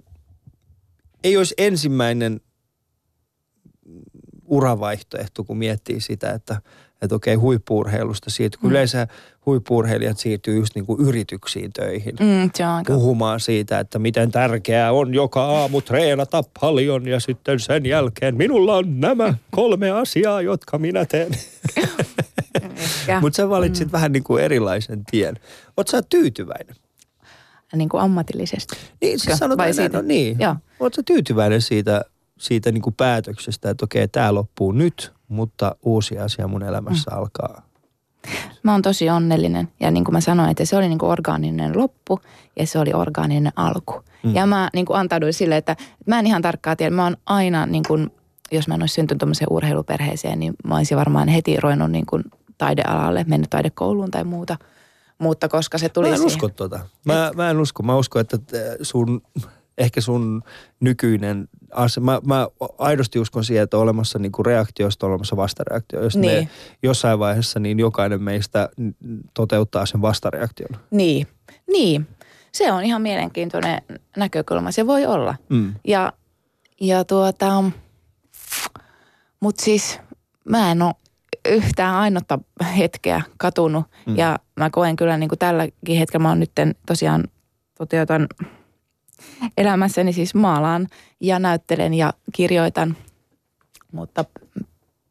[1.24, 2.42] ei olisi ensimmäinen
[4.46, 6.62] uravaihtoehto, kun miettii sitä, että,
[7.04, 9.08] että okei, huippuurheilusta siitä, kun yleensä
[9.46, 12.94] huippuurheilijat siirtyy just niin kuin yrityksiin töihin mm, se on aika...
[12.94, 18.76] puhumaan siitä, että miten tärkeää on joka aamu treenata paljon ja sitten sen jälkeen minulla
[18.76, 21.32] on nämä kolme asiaa, jotka minä teen.
[23.22, 23.92] Mutta sä valitsit mm.
[23.92, 25.36] vähän niin kuin erilaisen tien.
[25.78, 26.76] Oot sä tyytyväinen?
[27.76, 28.76] niin kuin ammatillisesti.
[29.02, 29.98] Niin, siis Vai sanotaan näin, siitä?
[29.98, 30.40] no niin.
[30.40, 30.56] Joo.
[30.80, 32.06] Oot sä tyytyväinen siitä,
[32.40, 37.18] siitä niin kuin päätöksestä, että okei, tämä loppuu nyt, mutta uusi asia mun elämässä mm.
[37.18, 37.62] alkaa.
[38.64, 41.78] Mä oon tosi onnellinen ja niin kuin mä sanoin, että se oli niin kuin orgaaninen
[41.78, 42.20] loppu
[42.60, 44.04] ja se oli orgaaninen alku.
[44.24, 44.36] Mm.
[44.36, 45.76] Ja mä niin kuin antauduin sille, että
[46.08, 46.96] mä en ihan tarkkaan tiedä.
[46.96, 48.12] Mä oon aina niin kuin,
[48.52, 52.24] jos mä en olisi syntynyt tuommoiseen urheiluperheeseen, niin mä olisin varmaan heti ruvennut niin kuin
[52.58, 54.58] taidealalle, mennyt taidekouluun tai muuta.
[55.18, 56.80] Mutta koska se tuli Mä en siihen- usko tota.
[57.06, 57.84] Mä, mä en usko.
[57.84, 58.38] Mä uskon, että
[58.82, 59.22] sun,
[59.78, 60.44] ehkä sun
[60.80, 61.48] nykyinen
[62.00, 62.48] mä, mä
[62.78, 66.04] aidosti uskon siihen, että on olemassa niinku reaktioista on olemassa vastareaktio.
[66.04, 66.44] Jos niin.
[66.44, 66.50] Ne
[66.84, 68.70] jossain vaiheessa, niin jokainen meistä
[69.34, 70.80] toteuttaa sen vastareaktion.
[70.92, 71.28] Niin,
[71.72, 72.08] niin.
[72.52, 73.82] Se on ihan mielenkiintoinen
[74.18, 74.72] näkökulma.
[74.72, 75.36] Se voi olla.
[75.50, 75.74] Mm.
[75.88, 76.14] Ja,
[76.82, 77.64] ja tuota,
[79.40, 80.00] mutta siis
[80.50, 80.94] mä en ole
[81.50, 82.40] yhtään ainutta
[82.78, 83.86] hetkeä katunut.
[84.06, 84.18] Mm.
[84.18, 86.52] Ja mä koen kyllä niin kuin tälläkin hetkellä, mä oon nyt
[86.88, 87.24] tosiaan
[87.78, 88.28] toteutan
[89.58, 90.88] elämässäni siis maalaan
[91.20, 92.98] ja näyttelen ja kirjoitan.
[93.92, 94.26] Mutta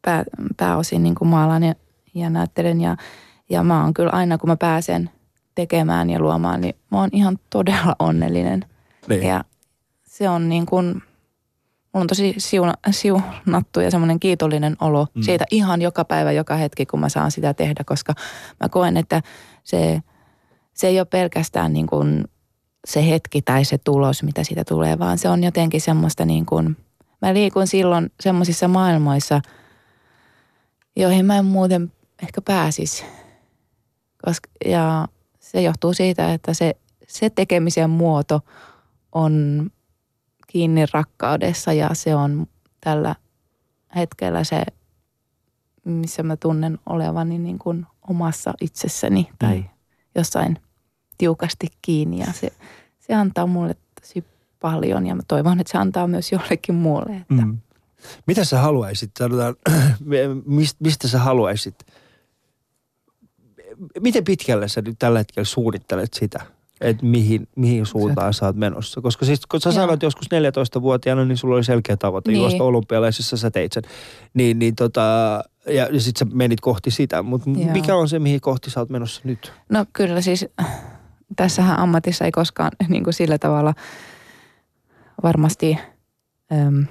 [0.03, 0.25] pää,
[0.57, 1.75] pääosin niin kuin maalaan ja,
[2.15, 2.97] ja näyttelen ja,
[3.51, 5.11] ja mä oon kyllä aina kun mä pääsen
[5.55, 8.65] tekemään ja luomaan, niin mä oon ihan todella onnellinen.
[9.09, 9.23] Niin.
[9.23, 9.45] Ja
[10.07, 15.23] se on niin kuin, mulla on tosi siuna, siunattu ja semmoinen kiitollinen olo Mm.
[15.23, 18.15] siitä ihan joka päivä, joka hetki, kun mä saan sitä tehdä, koska
[18.61, 19.23] mä koen, että
[19.65, 20.03] se,
[20.75, 22.25] se ei ole pelkästään niin kuin
[22.87, 26.77] se hetki tai se tulos, mitä siitä tulee, vaan se on jotenkin semmoista niin kuin,
[27.23, 29.41] mä liikun silloin semmoisissa maailmoissa,
[30.97, 33.05] joihin mä en muuten ehkä pääsisi.
[34.25, 35.09] Koska, ja
[35.41, 36.77] se johtuu siitä, että se,
[37.09, 38.41] se tekemisen muoto
[39.13, 39.67] on
[40.47, 42.47] kiinni rakkaudessa ja se on
[42.81, 43.15] tällä
[43.97, 44.65] hetkellä se,
[45.85, 49.65] missä mä tunnen olevani niin kuin omassa itsessäni tai Mm.
[50.15, 50.59] jossain
[51.19, 52.53] tiukasti kiinni ja se,
[53.01, 54.25] se antaa mulle tosi
[54.61, 57.17] paljon ja mä toivon, että se antaa myös jollekin muulle.
[57.17, 57.59] Että Mm.
[58.27, 59.55] Mitä sä haluaisit, sanotaan,
[60.59, 61.75] mist- mistä sä haluaisit,
[64.01, 66.41] miten pitkälle sä nyt tällä hetkellä suunnittelet sitä,
[66.81, 69.01] että mihin, mihin suuntaan sä oot menossa?
[69.01, 69.75] Koska siis, kun sä Joo.
[69.75, 72.41] sanoit joskus 14-vuotiaana, niin sulla oli selkeä tavoite, niin.
[72.41, 73.83] Juosta olympialaisissa sä teit sen.
[74.35, 75.01] Niin, niin tota,
[75.67, 78.91] ja, ja sit sä menit kohti sitä, mutta mikä on se, mihin kohti sä oot
[78.91, 79.53] menossa nyt?
[79.69, 80.47] No kyllä siis
[81.37, 83.75] tässähän ammatissa ei koskaan niin kuin sillä tavalla
[85.23, 85.79] varmasti
[86.53, 86.87] äm,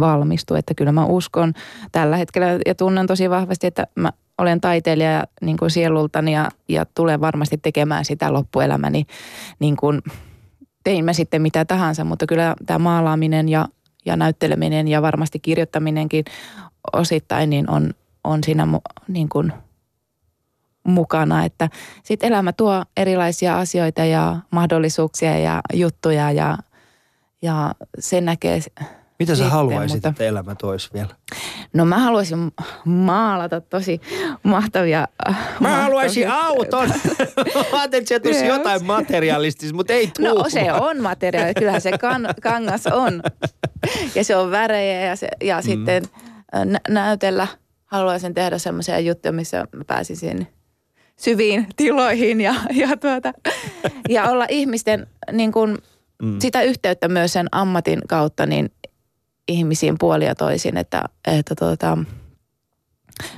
[0.00, 0.54] valmistu.
[0.54, 1.52] Että kyllä mä uskon
[1.92, 6.48] tällä hetkellä ja tunnen tosi vahvasti, että mä olen taiteilija ja niin kuin sielultani ja,
[6.68, 9.06] ja tulen varmasti tekemään sitä loppuelämäni
[9.58, 10.02] niin kuin
[10.84, 13.68] tein mä sitten mitä tahansa, mutta kyllä tämä maalaaminen ja,
[14.06, 16.24] ja näytteleminen ja varmasti kirjoittaminenkin
[16.92, 17.90] osittain niin on,
[18.24, 18.68] on siinä
[19.08, 19.52] niin kuin
[20.84, 21.68] mukana, että
[22.02, 26.58] sitten elämä tuo erilaisia asioita ja mahdollisuuksia ja juttuja ja,
[27.42, 28.60] ja se näkee
[29.18, 31.08] Mitä sä Sitten, haluaisit, mutta- että elämä toisi vielä?
[31.74, 32.52] No mä haluaisin
[32.84, 34.00] maalata tosi
[34.42, 35.08] mahtavia...
[35.28, 36.88] äh, Mä haluaisin mahtavia- auton.
[37.72, 38.48] Mä ajattelin, että tulisi Yes.
[38.58, 40.24] jotain materialistista, mutta ei tuu.
[40.38, 43.22] No se on materiaali, kyllähän se kan, kangas on.
[44.14, 45.62] Ja se on värejä ja, se, ja mm.
[45.62, 46.02] sitten
[46.56, 47.46] äh, nä- näytellä
[47.86, 50.48] haluaisin tehdä semmoisia juttuja, missä mä pääsisin
[51.16, 53.32] syviin tiloihin ja, ja, tuota,
[54.08, 55.78] ja olla ihmisten niin kuin,
[56.22, 56.40] mm.
[56.40, 58.70] sitä yhteyttä myös sen ammatin kautta niin
[59.48, 61.98] ihmisiin puolia ja toisin, että, että tuota,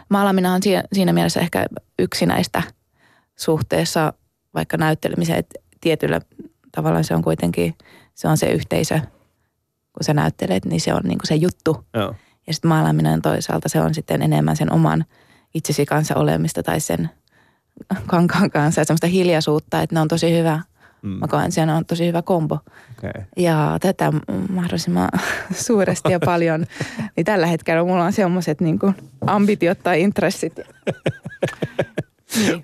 [0.09, 1.67] maalaaminen on siinä, siinä mielessä ehkä
[1.99, 2.63] yksi näistä
[3.37, 4.13] suhteessa
[4.55, 6.21] vaikka näyttelemiseen, että tietyllä
[6.73, 7.75] tavalla se on kuitenkin,
[8.15, 9.01] se on se yhteisö,
[9.93, 11.85] kun sä näyttelet, niin se on niin kuin se juttu.
[11.95, 12.15] Joo.
[12.47, 15.05] Ja sitten maalaaminen toisaalta se on sitten enemmän sen oman
[15.55, 17.11] itsesi kanssa olemista tai sen
[18.07, 20.61] kankaan kanssa ja semmoista hiljaisuutta, että ne on tosi hyvä.
[21.03, 21.09] Mm.
[21.09, 22.59] Mä koen, se on tosi hyvä kombo.
[22.99, 23.23] Okay.
[23.37, 24.13] Ja tätä
[24.49, 25.09] mahdollisimman
[25.55, 26.67] suuresti ja paljon,
[27.17, 28.95] niin tällä hetkellä mulla on semmoiset niin kuin
[29.27, 30.61] ambitiot tai intressit.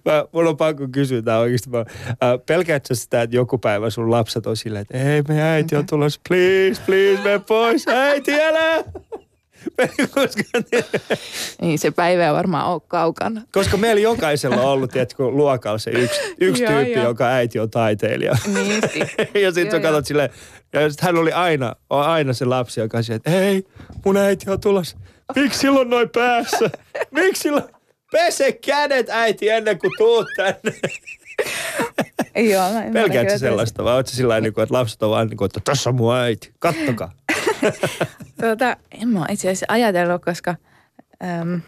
[0.05, 1.71] Mä, mulla on pakko kysyä tää oikeasti.
[1.71, 1.87] Mä, äh,
[2.47, 6.21] pelkäätkö sitä, että joku päivä sun lapset on silleen, että ei me äiti on tulossa,
[6.29, 8.85] please, please, me pois, äiti älä.
[11.63, 13.43] Niin se päivä ei varmaan ole kaukana.
[13.53, 17.05] koska meillä jokaisella on ollut, tiedätkö, luokalla se yksi, yksi Joo, tyyppi, joo.
[17.05, 18.37] joka äiti on taiteilija.
[18.55, 20.31] Niin, sit- ja sitten sä katsot silleen,
[20.73, 23.67] ja sit hän oli aina, on aina se lapsi, joka silleen, että hei,
[24.05, 24.97] mun äiti on tulossa.
[25.37, 26.71] Miksi silloin noin päässä?
[27.11, 27.65] Miksi silloin?
[28.13, 30.75] Pese kädet äiti ennen kuin tuut tänne.
[32.37, 35.97] Joo, Pelkäätkö sellaista vai ootko sillä tavalla, että lapset on vaan niin että tässä on
[35.97, 37.13] mun äiti, kattokaa.
[38.41, 40.55] Tuota, en mä itse asiassa ajatellut, koska...
[41.41, 41.61] Äm,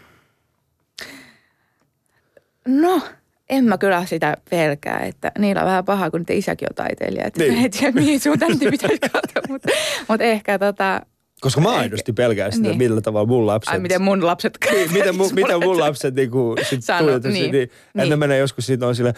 [2.67, 3.01] no,
[3.49, 7.25] en mä kyllä sitä pelkää, että niillä on vähän pahaa, kun niiden isäkin on taiteilija.
[7.25, 7.65] Että Niin.
[7.65, 9.69] en tiedä, mihin suuntaan niitä pitäisi katsoa, mutta,
[10.07, 11.01] mutta ehkä tota...
[11.41, 12.77] Koska mä aidosti pelkään sitä, Niin.
[12.77, 13.73] millä tavalla mun lapset...
[13.73, 14.57] Ai miten mun lapset...
[14.71, 18.19] Niin, miten, mun, miten mun lapset niinku sit Sano, niin, niin, niin, niin.
[18.19, 19.15] menee joskus siitä on silleen,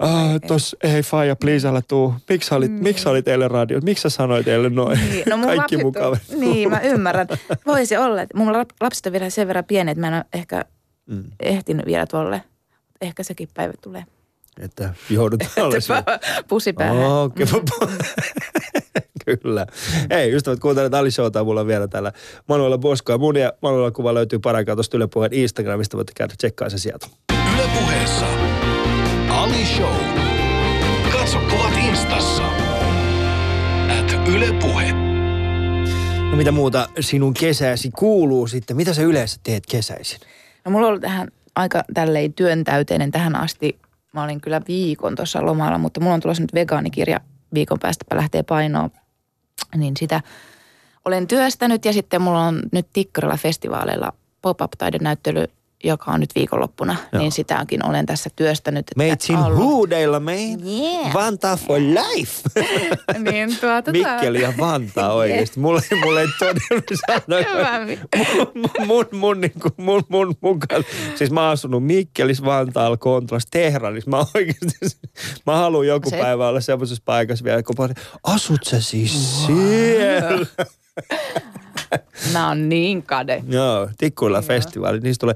[0.00, 2.14] Ah, tos, ei faija, please älä tuu.
[2.28, 3.80] Miksi sä olit, miksi sä olit eilen radio?
[3.80, 4.98] Miksi sä sanoit eilen noin?
[5.10, 6.40] Niin, no mun Kaikki lapset on- kaverit.
[6.40, 7.26] Niin, mä ymmärrän.
[7.66, 10.24] Voisi olla, että mun lap- lapset on vielä sen verran pienet, että mä en ole
[10.32, 10.64] ehkä
[11.06, 11.24] mm.
[11.40, 12.42] ehtinyt vielä tuolle.
[13.00, 14.04] Ehkä sekin päivä tulee.
[14.60, 16.04] Että joudut olemaan.
[16.48, 16.96] Pussi päähän.
[17.12, 17.46] Okei.
[19.42, 19.66] Kyllä.
[20.10, 21.44] Hei, ystävät, kuuntelet Ali Showta.
[21.44, 22.12] Mulla on vielä täällä
[22.48, 25.96] Manuela Bosko ja mun ja Manuela kuva löytyy paraikaa tuosta Yle Puheen Instagramista.
[25.96, 27.06] Voitte käydä tsekkaa se sieltä.
[27.54, 28.26] Yle puheessa.
[29.50, 29.94] Ali Show.
[31.12, 32.42] Katso kuvat instassa.
[33.98, 34.92] At Yle Puhe.
[36.30, 38.76] No mitä muuta sinun kesäsi kuuluu sitten?
[38.76, 40.20] Mitä sä yleensä teet kesäisin?
[40.64, 43.78] No mulla on ollut tähän aika tälleen työntäyteinen tähän asti.
[44.12, 47.20] Mä olin kyllä viikon tuossa lomalla, mutta mulla on tulossa nyt vegaanikirja
[47.54, 48.90] viikon päästä lähtee painoon.
[49.76, 50.20] Niin sitä
[51.04, 55.46] olen työstänyt ja sitten mulla on nyt Tikkarilla festivaaleilla pop-up-taidenäyttely,
[55.84, 56.96] joka on nyt viikonloppuna.
[57.12, 57.22] Joo.
[57.22, 58.78] Niin sitäkin olen tässä työstänyt.
[58.78, 60.34] että Meitsin ollut- huudeilla, man.
[60.34, 61.14] Yeah.
[61.14, 62.42] Vantaa for life.
[63.32, 65.60] niin tuota, Mikkeli ja Vantaa oikeesti.
[65.60, 67.96] Mulle, mulle ei todella
[68.56, 70.84] mun, mun, mun, niin kuin, mun, mun mukaan.
[71.14, 74.10] Siis mä oon asunut Mikkelis, Vantaalla, Kontrassa, Tehranissa.
[74.10, 74.98] Mä oikeasti,
[75.46, 77.88] mä haluan joku Se- päivä olla semmoisessa paikassa vielä, kun mä
[78.24, 80.46] asut sä siis siellä?
[82.32, 83.42] Mä oon niin kade.
[83.48, 85.34] Joo, tikkuilla festivaali, niistä tulee.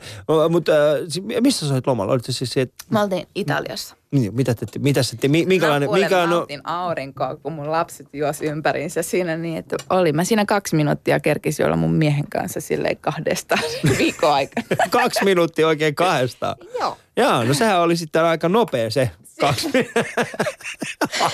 [0.50, 2.12] Mutta äh, missä sä olit lomalla?
[2.12, 3.96] Olit siis se, että, Mä oltiin Italiassa.
[4.10, 8.06] niin, mitä te, mitä se, minkälainen, mä mikä on, no, nautin aurinkoa, kun mun lapset
[8.12, 12.60] juosi ympäriinsä siinä niin, että oli mä siinä kaksi minuuttia kerkisi olla mun miehen kanssa
[12.60, 13.58] silleen kahdesta
[13.98, 14.66] viikon aikana.
[14.90, 16.56] kaksi minuuttia oikein kahdesta.
[16.80, 16.96] Joo.
[17.16, 19.68] Joo, no sehän oli sitten aika nopea se kaksi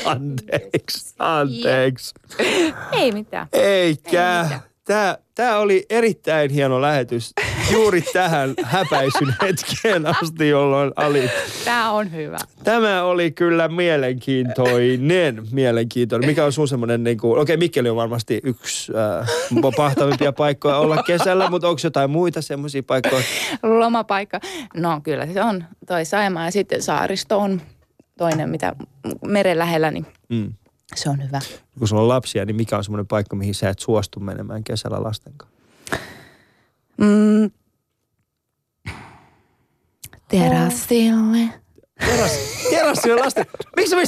[0.05, 2.15] Anteeksi, anteeksi.
[2.93, 3.47] Ei mitään.
[3.53, 4.43] Eikä.
[4.43, 4.70] mitään.
[4.91, 7.33] Tämä, tämä oli erittäin hieno lähetys
[7.73, 11.31] juuri tähän häpäisyn hetkeen asti, jolloin Ali.
[11.65, 12.39] Tää on hyvä.
[12.65, 16.31] Tämä oli kyllä mielenkiintoinen, mielenkiintoinen.
[16.31, 19.29] Mikä on sun semmoinen, niin kuin, okei Mikkeli on varmasti yksi äh,
[19.77, 23.25] pahtavimpia paikkoja olla kesällä, mutta onko jotain muita semmoisia paikkoja?
[23.63, 24.41] Lomapaikka.
[24.75, 27.61] No kyllä se on toi Saimaa ja sitten saaristo on
[28.19, 28.77] toinen, mitä
[29.27, 30.55] meren lähellä, niin Mm.
[30.95, 31.41] Se on hyvä.
[31.79, 35.03] Kun sulla on lapsia, niin mikä on semmoinen paikka, mihin sä et suostu menemään kesällä
[35.03, 35.57] lasten kanssa?
[36.97, 37.51] Mm.
[40.29, 41.61] Terassille.
[42.71, 43.47] Terassi on lasten.
[43.77, 44.03] Miksi mä...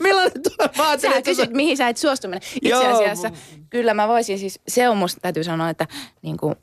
[0.00, 0.84] Millainen tuo?
[0.84, 2.46] Mä Sä kysyt, mihin sä et suostu mennä.
[2.54, 2.94] Itse Joo.
[2.94, 3.30] asiassa
[3.70, 5.86] kyllä mä voisin siis, se on musta täytyy sanoa, että
[6.22, 6.54] niin kuin,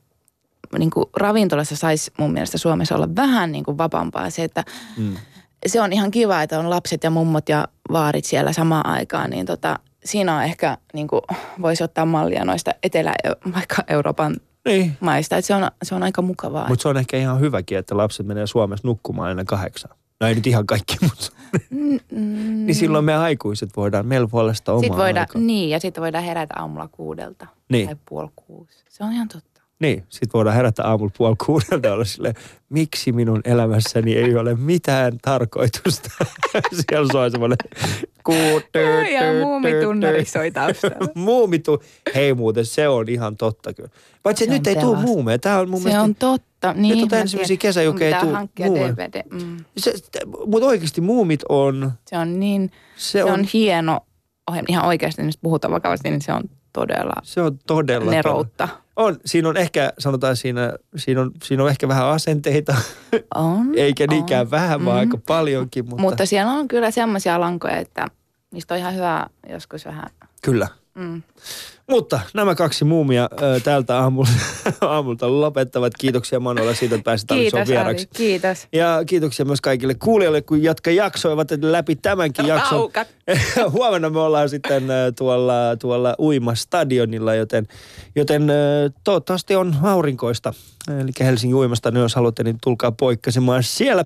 [0.78, 4.64] niin kuin ravintolassa saisi mun mielestä Suomessa olla vähän niin kuin vapaampaa se, että
[4.98, 5.16] mm.
[5.66, 9.46] Se on ihan kiva, että on lapset ja mummot ja vaarit siellä samaan aikaan, niin
[9.46, 11.22] tota, siinä on ehkä, niin kuin,
[11.62, 13.14] voisi ottaa mallia noista Etelä-
[13.56, 14.36] vaikka Euroopan
[14.66, 14.98] Niin.
[15.00, 15.38] maista.
[15.38, 16.68] Että se, on, se on aika mukavaa.
[16.68, 19.92] Mutta se on ehkä ihan hyväkin, että lapset menee Suomessa nukkumaan ennen kahdeksan.
[20.22, 21.28] No ei nyt ihan kaikki, mutta
[21.70, 22.66] Mm, mm.
[22.66, 25.42] niin silloin me aikuiset voidaan, meillä puolesta omaa Sitten voidaan, aikaa.
[25.42, 27.48] niin, ja sitten voidaan herätä aamulla kuudelta.
[27.70, 27.86] Niin.
[27.88, 28.84] Tai puoli kuusi.
[28.90, 29.55] Se on ihan totta.
[29.80, 32.36] Niin, sit voidaan herätä aamulla puoli kuudelta olla silleen,
[32.70, 36.10] miksi minun elämässäni ei ole mitään tarkoitusta.
[36.90, 37.58] Siellä soi semmoinen
[38.24, 41.08] kuu, tö, Ja muumitunnari soi taustalla.
[41.16, 41.84] Muumitu.
[42.16, 43.90] Hei muuten, se on ihan totta kyllä.
[44.24, 45.40] Paitsi nyt ei tule muumeja.
[45.40, 46.04] Tämä on mun Se mielestä...
[46.04, 46.74] on totta.
[46.74, 48.96] Niin, on mä ensimmäisiä kesäjukia, ei muualle.
[48.96, 49.24] DVD.
[49.32, 49.58] Mm.
[49.78, 49.94] Se,
[50.46, 51.92] mutta oikeasti muumit on...
[52.08, 54.00] Se on niin, Se, se on, on hieno
[54.50, 54.66] ohjelma.
[54.70, 58.12] Ihan oikeasti, jos puhutaan vakavasti, niin se on todella se on todella...
[58.12, 58.68] neroutta.
[58.96, 62.76] On, siinä on ehkä, sanotaan siinä, siinä on, siinä on ehkä vähän asenteita,
[63.36, 63.72] On.
[63.78, 64.52] eikä niinkään on.
[64.52, 65.00] vähän, vaan Mm.
[65.00, 68.08] aika paljonkin, mutta, Mutta siellä on kyllä semmoisia lankoja, että
[68.52, 70.10] niistä on ihan hyvä joskus vähän.
[70.42, 70.68] kyllä.
[70.96, 71.22] Mm.
[71.90, 74.32] Mutta nämä kaksi muumia ö, tältä aamulta,
[74.82, 75.94] aamulta lopettavat.
[76.00, 78.08] Kiitoksia Manolla siitä, että pääsit Kiitos vieraksi.
[78.12, 78.68] Ari, kiitos.
[78.74, 82.90] Ja kiitoksia myös kaikille kuulijoille, kun jotka jaksoivat läpi tämänkin jakson.
[83.72, 84.84] Huomenna me ollaan sitten
[85.18, 87.68] tuolla, tuolla uimastadionilla, joten,
[88.16, 88.52] joten
[89.04, 90.54] toivottavasti on aurinkoista.
[91.02, 94.04] Eli Helsingin uimasta, niin jos haluatte, niin tulkaa poikkasemaan siellä.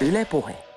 [0.00, 0.69] Yle Puhe.